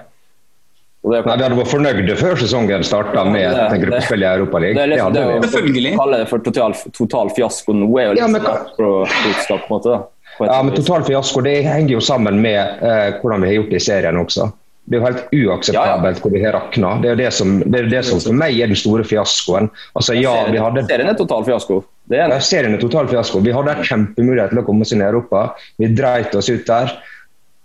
Nei, 1.01 1.21
Vi 1.25 1.29
hadde 1.31 1.55
vært 1.57 1.71
fornøyde 1.71 2.15
før 2.19 2.35
sesongen 2.37 2.83
starta 2.85 3.23
med 3.25 3.41
Ja, 3.41 3.51
et 3.67 3.71
det- 3.73 3.79
gruppespill 3.85 4.21
i 4.21 4.27
Europaligaen. 4.29 4.75
Det 4.75 4.81
Det 4.81 4.89
liksom, 4.95 5.13
det 5.13 5.21
å 5.21 5.29
vi. 5.41 5.47
Selvfølgelig. 5.47 5.93
kalle 5.97 6.17
det 6.17 6.27
for 6.29 6.39
total, 6.39 6.73
total 6.93 7.29
fiasko 7.29 7.73
nå 7.73 7.87
er 7.99 8.03
jo 8.05 8.11
litt 8.11 8.19
Ja, 8.21 8.27
men 8.27 8.41
sånn 8.41 8.51
hva- 8.51 8.65
klokskap, 8.75 9.67
på 9.67 9.69
en 9.69 9.77
måte. 9.77 9.89
da. 9.89 9.97
På 9.97 10.07
et 10.07 10.10
Ja, 10.39 10.61
men 10.63 10.73
total 10.75 11.03
fiasko 11.05 11.43
det 11.45 11.61
henger 11.67 11.97
jo 11.97 12.01
sammen 12.03 12.41
med 12.41 12.57
eh, 12.81 13.19
hvordan 13.21 13.43
vi 13.43 13.51
har 13.51 13.59
gjort 13.59 13.71
det 13.73 13.81
i 13.81 13.85
serien 13.85 14.19
også. 14.21 14.47
Det 14.89 14.97
er 14.97 15.01
jo 15.01 15.05
helt 15.05 15.33
uakseptabelt 15.37 16.21
hvor 16.23 16.33
vi 16.33 16.41
har 16.41 16.55
rakna. 16.57 16.95
Det 17.03 17.11
er 17.11 17.19
det 17.19 17.29
som, 17.37 17.59
det 17.61 17.83
er 17.83 17.89
det 17.91 18.01
som 18.07 18.19
for 18.19 18.35
meg 18.35 18.57
er 18.57 18.71
den 18.71 18.79
store 18.79 19.05
fiaskoen. 19.07 19.69
Altså 19.95 20.15
ja, 20.17 20.33
vi 20.49 20.59
hadde 20.59 20.83
Serien 20.89 21.11
er 21.11 21.19
total 21.19 21.45
fiasko. 21.47 21.81
Det 22.09 22.17
er 22.19 22.33
Ja, 22.33 22.39
serien 22.43 22.75
er 22.75 22.81
total 22.81 23.07
fiasko. 23.11 23.43
Vi 23.45 23.53
hadde 23.55 23.75
en 23.77 23.87
kjempemulighet 23.87 24.51
til 24.51 24.63
å 24.63 24.65
komme 24.67 24.87
oss 24.87 24.91
inn 24.95 25.03
i 25.03 25.07
Europa. 25.07 25.51
Vi 25.79 25.91
dreit 25.95 26.33
oss 26.35 26.49
ut 26.49 26.65
der. 26.67 26.95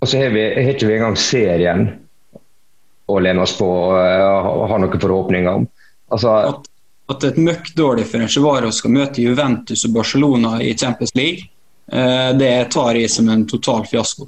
Og 0.04 0.10
så 0.10 0.20
har 0.20 0.34
vi 0.36 0.44
har 0.52 0.74
ikke 0.74 0.90
vi 0.90 0.98
engang 0.98 1.16
serien 1.18 1.86
å 3.06 3.18
lene 3.22 3.42
oss 3.42 3.56
på 3.56 3.66
og 3.66 3.96
eh, 4.02 4.70
ha 4.70 4.78
noen 4.82 5.00
forhåpninger 5.00 5.50
om. 5.62 5.66
Altså, 6.12 6.36
At, 6.52 6.68
at 7.10 7.26
et 7.30 7.38
møkkdårlig 7.40 8.06
Ferencvaro 8.10 8.70
skal 8.74 8.94
møte 8.94 9.24
Juventus 9.24 9.86
og 9.88 9.96
Barcelona 9.96 10.58
i 10.62 10.74
Champions 10.78 11.14
League, 11.18 11.48
det 11.86 12.54
tar 12.74 12.96
jeg 12.98 13.10
som 13.14 13.28
en 13.30 13.44
total 13.46 13.84
fiasko. 13.86 14.26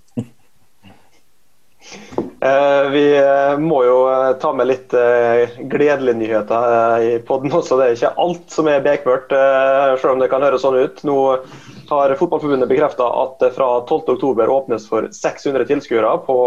Eh, 2.40 2.90
vi 2.90 3.18
eh, 3.18 3.58
må 3.58 3.80
jo 3.82 3.96
eh, 4.06 4.32
ta 4.38 4.52
med 4.54 4.68
litt 4.70 4.94
eh, 4.94 5.56
gledelige 5.58 6.18
nyheter 6.20 6.74
eh, 6.76 7.06
i 7.08 7.18
podden 7.26 7.50
også. 7.50 7.78
Det 7.80 7.86
er 7.86 7.96
ikke 7.96 8.12
alt 8.24 8.54
som 8.54 8.68
er 8.70 8.84
bekmørkt, 8.84 9.34
eh, 9.34 9.94
selv 9.98 10.14
om 10.14 10.22
det 10.22 10.30
kan 10.30 10.44
høres 10.46 10.62
sånn 10.62 10.78
ut. 10.78 11.02
Nå 11.08 11.18
har 11.90 12.14
Fotballforbundet 12.20 12.70
bekrefta 12.70 13.08
at 13.24 13.38
det 13.42 13.50
fra 13.56 13.70
12.10 13.90 14.54
åpnes 14.54 14.86
for 14.90 15.10
600 15.14 15.66
tilskuere 15.70 16.14
på 16.28 16.38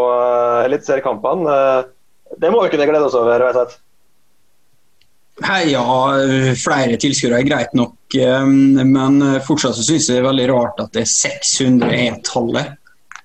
eliteseriekampene. 0.68 1.58
Eh, 1.58 2.36
det 2.40 2.54
må 2.54 2.64
vi 2.64 2.72
kunne 2.72 2.88
glede 2.88 3.10
oss 3.10 3.18
over. 3.20 3.44
jeg. 3.52 3.80
Ja, 5.74 5.84
flere 6.62 7.00
tilskuere 7.02 7.42
er 7.42 7.48
greit 7.50 7.74
nok, 7.76 7.98
eh, 7.98 8.01
men 8.16 9.22
fortsatt 9.46 9.78
så 9.78 9.84
synes 9.86 10.10
jeg 10.10 10.18
det 10.18 10.22
er 10.22 10.28
veldig 10.28 10.48
rart 10.52 10.82
at 10.84 10.92
det 10.96 11.06
er 11.06 11.12
600 11.12 11.94
er 11.96 12.18
tallet. 12.28 12.78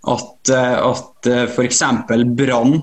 At, 0.06 0.50
eh, 0.54 0.76
at 0.86 1.30
f.eks. 1.50 1.82
Brann 2.38 2.76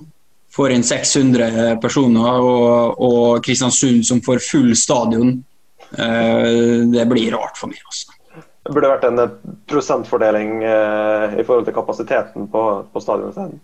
får 0.53 0.73
inn 0.75 0.83
600 0.85 1.77
personer, 1.81 2.41
og, 2.43 2.99
og 3.01 3.43
Kristiansund 3.45 4.03
som 4.05 4.21
får 4.25 4.43
full 4.43 4.73
stadion. 4.77 5.37
eh, 5.97 6.83
Det 6.93 7.05
blir 7.09 7.31
rart 7.33 7.57
for 7.57 7.71
meg. 7.71 7.79
altså. 7.85 8.11
Det 8.63 8.71
burde 8.71 8.91
vært 8.93 9.07
en 9.07 9.23
eh, 9.23 9.37
prosentfordeling 9.71 10.63
eh, 10.63 11.39
i 11.39 11.45
forhold 11.47 11.65
til 11.67 11.75
kapasiteten 11.75 12.51
på, 12.51 12.63
på 12.93 13.03
stadionet. 13.03 13.57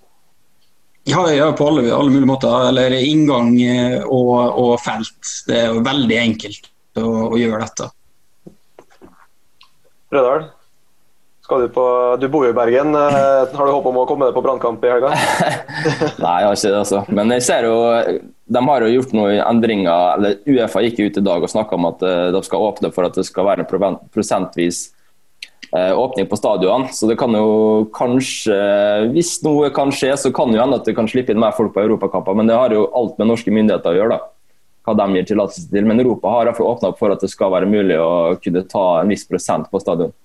Ja, 1.08 1.24
ja 1.32 1.52
på 1.56 1.68
alle, 1.70 1.86
alle 1.94 2.12
mulige 2.12 2.32
måter. 2.32 2.68
Eller 2.72 2.96
inngang 2.98 3.54
eh, 3.62 4.02
og, 4.04 4.36
og 4.60 4.74
felt. 4.84 5.20
Det 5.48 5.62
er 5.62 5.72
jo 5.74 5.86
veldig 5.86 6.20
enkelt 6.24 6.72
å, 7.00 7.08
å 7.30 7.40
gjøre 7.40 7.64
dette. 7.64 7.92
Rødal, 10.14 10.48
skal 11.46 11.64
du 11.66 11.70
på 11.74 11.84
Du 12.22 12.28
bor 12.34 12.46
jo 12.48 12.52
i 12.54 12.58
Bergen. 12.58 12.96
eh, 12.98 13.56
Har 13.56 13.66
du 13.66 13.72
håp 13.72 13.86
om 13.92 14.00
å 14.02 14.06
komme 14.10 14.26
deg 14.30 14.36
på 14.38 14.44
brannkamp 14.46 14.84
i 14.86 14.92
helga? 14.92 15.12
Nei, 16.24 16.36
jeg 16.42 16.48
har 16.50 16.56
ikke 16.56 16.72
det, 16.72 16.80
altså. 16.84 17.02
Men 17.14 17.34
jeg 17.36 17.46
ser 17.46 17.68
jo 17.70 17.76
De 18.50 18.64
har 18.70 18.86
jo 18.86 18.94
gjort 18.96 19.14
noen 19.18 19.42
endringer. 19.46 20.16
eller 20.18 20.40
Uefa 20.50 20.82
gikk 20.86 21.00
ut 21.04 21.20
i 21.22 21.26
dag 21.26 21.44
og 21.46 21.52
snakka 21.52 21.78
om 21.78 21.90
at 21.92 22.02
eh, 22.06 22.30
de 22.34 22.42
skal 22.46 22.66
åpne 22.72 22.92
for 22.96 23.06
at 23.06 23.20
det 23.20 23.28
skal 23.30 23.46
være 23.50 23.66
en 23.68 24.00
prosentvis 24.10 24.88
eh, 25.76 25.94
åpning 25.94 26.26
på 26.30 26.40
stadion. 26.42 26.88
Så 26.90 27.06
det 27.10 27.20
kan 27.22 27.34
jo 27.38 27.86
kanskje 27.94 28.58
Hvis 29.14 29.36
noe 29.46 29.70
kan 29.74 29.94
skje, 29.94 30.16
så 30.18 30.34
kan 30.34 30.50
det 30.50 30.58
jo 30.58 30.66
hende 30.66 30.82
at 30.82 30.90
det 30.90 30.98
kan 30.98 31.08
slippe 31.10 31.34
inn 31.36 31.42
mer 31.42 31.54
folk 31.54 31.74
på 31.78 31.86
europakamper. 31.86 32.34
Men 32.34 32.50
det 32.50 32.58
har 32.58 32.74
jo 32.74 32.88
alt 32.98 33.18
med 33.22 33.30
norske 33.30 33.54
myndigheter 33.54 33.94
å 33.94 34.02
gjøre, 34.02 34.18
da. 34.18 34.34
Hva 34.90 34.96
de 34.98 35.20
gir 35.20 35.28
tillatelse 35.30 35.70
til. 35.70 35.86
Men 35.86 36.02
Europa 36.02 36.32
har 36.34 36.48
i 36.48 36.50
hvert 36.50 36.58
fall 36.58 36.72
åpna 36.72 36.90
opp 36.90 37.02
for 37.02 37.14
at 37.14 37.22
det 37.22 37.30
skal 37.30 37.54
være 37.54 37.70
mulig 37.70 38.00
å 38.02 38.40
kunne 38.42 38.66
ta 38.72 38.86
en 39.02 39.14
viss 39.14 39.28
prosent 39.30 39.70
på 39.70 39.82
stadion. 39.84 40.16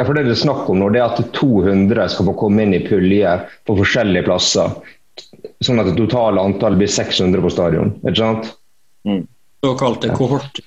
Ja, 0.00 0.06
for 0.08 0.16
Det 0.16 0.24
det 0.26 0.34
er 0.34 0.40
snakk 0.40 0.70
om 0.72 0.80
nå, 0.80 0.88
det 0.90 1.02
er 1.02 1.12
at 1.12 1.20
200 1.36 2.08
skal 2.10 2.26
få 2.26 2.34
komme 2.40 2.64
inn 2.64 2.74
i 2.74 2.82
puljer 2.82 3.44
på 3.68 3.76
forskjellige 3.78 4.26
plasser. 4.26 4.72
Sånn 5.62 5.78
at 5.78 5.90
det 5.90 5.94
totale 6.00 6.42
antallet 6.42 6.80
blir 6.80 6.90
600 6.90 7.44
på 7.44 7.52
stadion. 7.52 7.92
Ikke 8.02 8.18
sant? 8.18 8.50
Såkalte 9.62 10.10
kohort. 10.16 10.58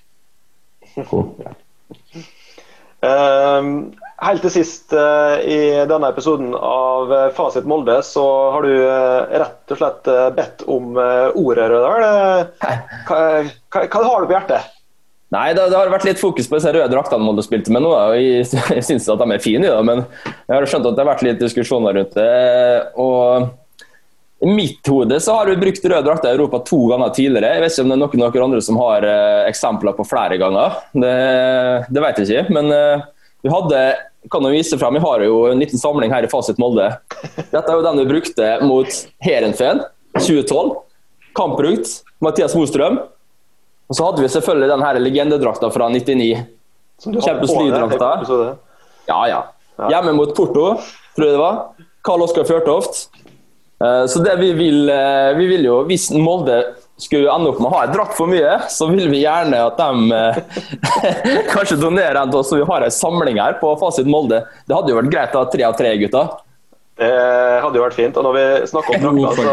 Ehm, 3.06 3.71
helt 4.23 4.45
til 4.45 4.54
sist 4.54 4.93
eh, 4.95 5.41
i 5.43 5.58
denne 5.89 6.08
episoden 6.13 6.54
av 6.56 7.12
eh, 7.12 7.25
Fasit 7.36 7.65
Molde, 7.67 7.97
så 8.08 8.23
har 8.54 8.63
du 8.63 8.71
eh, 8.71 9.34
rett 9.41 9.73
og 9.75 9.80
slett 9.82 10.08
bedt 10.38 10.63
om 10.71 10.95
ordet, 10.95 11.65
Rødal. 11.73 12.06
Eh, 12.06 12.78
Hva, 13.10 13.19
hva, 13.75 13.84
hva 13.91 14.04
har 14.08 14.23
du 14.23 14.30
på 14.32 14.38
hjertet? 14.38 14.71
Nei, 15.36 15.49
det, 15.58 15.65
det 15.73 15.75
har 15.75 15.89
vært 15.91 16.06
litt 16.08 16.21
fokus 16.21 16.47
på 16.47 16.56
disse 16.56 16.71
røde 16.71 16.93
draktene 16.93 17.25
Molde 17.25 17.43
spilte 17.43 17.73
med 17.73 17.84
nå. 17.84 17.91
og 17.91 18.15
Jeg, 18.15 18.45
jeg 18.78 18.86
syns 18.88 19.10
at 19.12 19.19
de 19.19 19.28
er 19.36 19.41
fine, 19.43 19.67
da, 19.67 19.82
men 19.84 20.06
jeg 20.23 20.54
har 20.54 20.67
skjønt 20.69 20.88
at 20.88 20.95
det 20.95 21.04
har 21.04 21.10
vært 21.12 21.25
litt 21.25 21.41
diskusjoner 21.41 21.97
rundt 21.97 22.15
det. 22.15 22.30
Og 23.01 23.49
I 24.45 24.54
mitt 24.54 24.91
hode 24.93 25.17
så 25.25 25.36
har 25.41 25.49
vi 25.51 25.58
brukt 25.60 25.89
røde 25.89 26.06
drakter 26.08 26.30
i 26.32 26.38
Europa 26.38 26.62
to 26.69 26.80
ganger 26.93 27.12
tidligere. 27.17 27.51
Jeg 27.58 27.65
vet 27.65 27.73
ikke 27.75 27.84
om 27.88 27.91
det 27.91 27.97
er 27.97 28.04
noen, 28.06 28.23
noen 28.23 28.45
andre 28.47 28.62
som 28.63 28.80
har 28.80 29.10
eksempler 29.49 29.97
på 29.97 30.08
flere 30.08 30.39
ganger. 30.39 30.80
Det, 30.93 31.13
det 31.89 32.06
vet 32.06 32.21
jeg 32.23 32.32
ikke. 32.45 32.56
Men 32.56 32.71
vi 33.45 33.51
hadde 33.53 33.81
kan 34.34 34.41
jo 34.41 34.49
vise 34.49 34.77
frem, 34.81 34.95
Vi 34.97 35.03
har 35.03 35.21
jo 35.21 35.36
en 35.51 35.60
liten 35.62 35.77
samling 35.77 36.10
her 36.13 36.25
i 36.25 36.29
Fasit 36.31 36.58
Molde. 36.58 36.88
Dette 37.38 37.62
er 37.69 37.75
jo 37.77 37.84
den 37.86 37.99
vi 38.01 38.05
brukte 38.10 38.47
mot 38.65 38.89
Heerenveen 39.21 39.84
2012. 40.17 40.71
Kampbrukt. 41.38 41.91
Mathias 42.25 42.55
Mostrøm. 42.58 42.97
Og 43.86 43.97
så 43.97 44.08
hadde 44.08 44.23
vi 44.23 44.31
selvfølgelig 44.34 44.69
den 44.71 44.81
her 44.81 44.99
legendedrakta 45.03 45.69
fra 45.69 45.89
99. 45.93 46.41
Kjempe 47.03 47.21
Champions 47.21 47.53
League-drakta. 47.53 48.10
Ja, 49.05 49.19
ja. 49.29 49.41
Ja. 49.77 49.89
Hjemme 49.91 50.15
mot 50.17 50.31
Porto, 50.34 50.71
tror 51.13 51.27
jeg 51.27 51.36
det 51.36 51.41
var. 51.41 51.60
Karl 52.08 52.23
Oskar 52.25 52.47
Fjørtoft. 52.47 53.10
Eh, 53.84 54.05
Så 54.10 54.23
det 54.23 54.39
vi 54.39 54.53
vil, 54.58 54.89
eh, 54.89 55.36
vi 55.38 55.45
vil 55.51 55.65
jo, 55.67 55.84
Hvis 55.86 56.10
Molde 56.12 56.63
skulle 56.97 57.31
ende 57.31 57.51
opp 57.51 57.60
med 57.60 57.67
å 57.67 57.75
ha 57.75 57.84
et 57.86 57.93
drakt 57.95 58.15
for 58.15 58.31
mye, 58.31 58.55
så 58.71 58.88
vil 58.91 59.10
vi 59.12 59.25
gjerne 59.25 59.60
at 59.67 59.79
de 59.79 60.15
eh, 60.15 61.45
kanskje 61.53 61.79
donerer 61.81 62.21
en 62.21 62.31
til 62.31 62.39
oss, 62.39 62.49
så 62.51 62.60
vi 62.62 62.67
har 62.69 62.86
en 62.86 62.97
samling 62.97 63.39
her 63.41 63.58
på 63.60 63.73
Fasit 63.81 64.08
Molde. 64.08 64.45
Det 64.65 64.77
hadde 64.77 64.93
jo 64.93 64.99
vært 65.01 65.12
greit 65.12 65.36
å 65.36 65.43
ha 65.43 65.51
tre 65.51 65.67
av 65.67 65.75
tre, 65.79 65.91
gutter. 65.99 66.31
Det 66.95 67.12
hadde 67.60 67.75
jo 67.75 67.84
vært 67.84 67.97
fint. 67.97 68.15
Og 68.15 68.23
når 68.23 68.38
vi 68.38 68.45
snakker 68.71 69.08
om 69.10 69.19
drakta, 69.19 69.47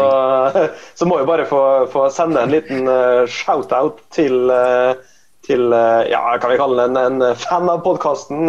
så, 0.55 0.67
så 1.01 1.07
må 1.09 1.19
vi 1.19 1.27
bare 1.27 1.47
få, 1.49 1.63
få 1.91 2.07
sende 2.15 2.43
en 2.43 2.53
liten 2.53 2.87
eh, 2.87 3.25
shout-out 3.27 3.99
til, 4.15 4.47
eh, 4.47 4.95
til 5.43 5.75
eh, 5.75 6.07
ja, 6.13 6.23
kan 6.39 6.53
vi 6.53 6.59
kalle 6.61 6.79
det 6.79 7.03
en, 7.03 7.19
en 7.27 7.39
fan 7.43 7.67
av 7.67 7.83
podkasten, 7.83 8.47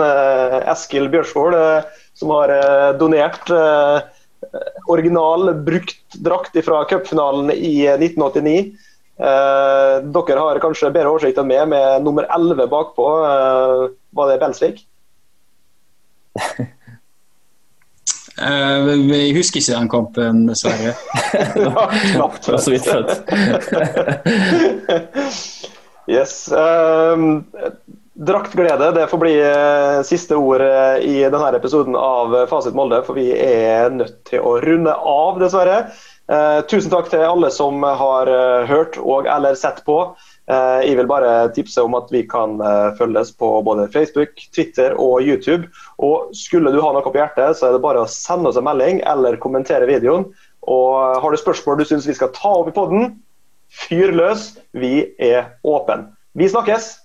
Eskil 0.70 1.10
Bjørsvold, 1.10 1.58
som 2.14 2.30
har 2.36 2.54
donert 3.00 3.50
eh, 3.50 4.13
original, 4.86 5.54
brukt 5.66 6.14
drakt 6.24 6.64
fra 6.64 6.84
cupfinalen 6.90 7.50
i 7.54 7.86
eh, 7.86 7.98
1989. 7.98 8.72
Eh, 9.14 9.96
dere 10.14 10.40
har 10.42 10.58
kanskje 10.62 10.90
bedre 10.94 11.10
oversikt 11.12 11.38
enn 11.38 11.50
meg, 11.50 11.68
med 11.70 12.02
nummer 12.06 12.24
11 12.34 12.66
bakpå. 12.70 13.06
Eh, 13.28 13.82
var 14.18 14.24
det 14.32 14.40
Belsvik? 14.44 14.78
Eh, 18.34 18.88
jeg 19.14 19.34
husker 19.36 19.60
ikke 19.60 19.76
den 19.76 19.88
kampen, 19.92 20.40
dessverre. 20.48 20.92
Knapt. 22.16 22.42
Så 22.50 22.70
vidt 22.72 22.86
født. 22.90 23.12
Yes. 26.10 26.52
ehm, 26.52 27.44
draktglede 28.14 28.92
det 28.92 29.06
får 29.06 29.18
bli 29.18 29.34
eh, 29.42 30.02
siste 30.06 30.36
ord 30.36 30.62
eh, 30.62 30.98
i 31.02 31.16
denne 31.22 31.50
episoden 31.56 31.96
av 31.98 32.34
Fasit 32.50 32.74
Molde, 32.74 33.02
for 33.06 33.18
vi 33.18 33.32
er 33.34 33.90
nødt 33.90 34.20
til 34.30 34.44
å 34.44 34.56
runde 34.62 34.94
av, 34.94 35.40
dessverre. 35.42 35.80
Eh, 36.30 36.60
tusen 36.70 36.92
takk 36.92 37.10
til 37.12 37.24
alle 37.26 37.50
som 37.52 37.82
har 37.82 38.30
eh, 38.30 38.70
hørt 38.70 38.96
og 39.02 39.26
eller 39.26 39.58
sett 39.58 39.82
på. 39.84 39.98
Eh, 40.46 40.86
jeg 40.86 40.96
vil 41.00 41.10
bare 41.10 41.50
tipse 41.56 41.82
om 41.82 41.98
at 41.98 42.08
vi 42.14 42.22
kan 42.30 42.56
eh, 42.62 42.94
følges 43.00 43.34
på 43.34 43.50
både 43.66 43.90
Facebook, 43.92 44.38
Twitter 44.54 44.94
og 44.94 45.20
YouTube. 45.26 45.66
Og 45.98 46.30
skulle 46.38 46.72
du 46.72 46.80
ha 46.84 46.94
noe 46.94 47.04
på 47.04 47.18
hjertet, 47.18 47.58
så 47.58 47.68
er 47.68 47.76
det 47.76 47.84
bare 47.84 48.06
å 48.06 48.10
sende 48.10 48.52
oss 48.52 48.60
en 48.60 48.68
melding 48.68 49.02
eller 49.10 49.40
kommentere 49.42 49.90
videoen. 49.90 50.30
Og 50.70 51.20
har 51.20 51.30
du 51.34 51.42
spørsmål 51.42 51.82
du 51.82 51.88
syns 51.88 52.06
vi 52.08 52.16
skal 52.16 52.32
ta 52.36 52.60
opp 52.62 52.70
i 52.70 52.76
podden, 52.78 53.16
fyr 53.84 54.14
løs. 54.14 54.52
Vi 54.72 55.00
er 55.18 55.56
åpne. 55.66 56.14
Vi 56.38 56.48
snakkes! 56.50 57.03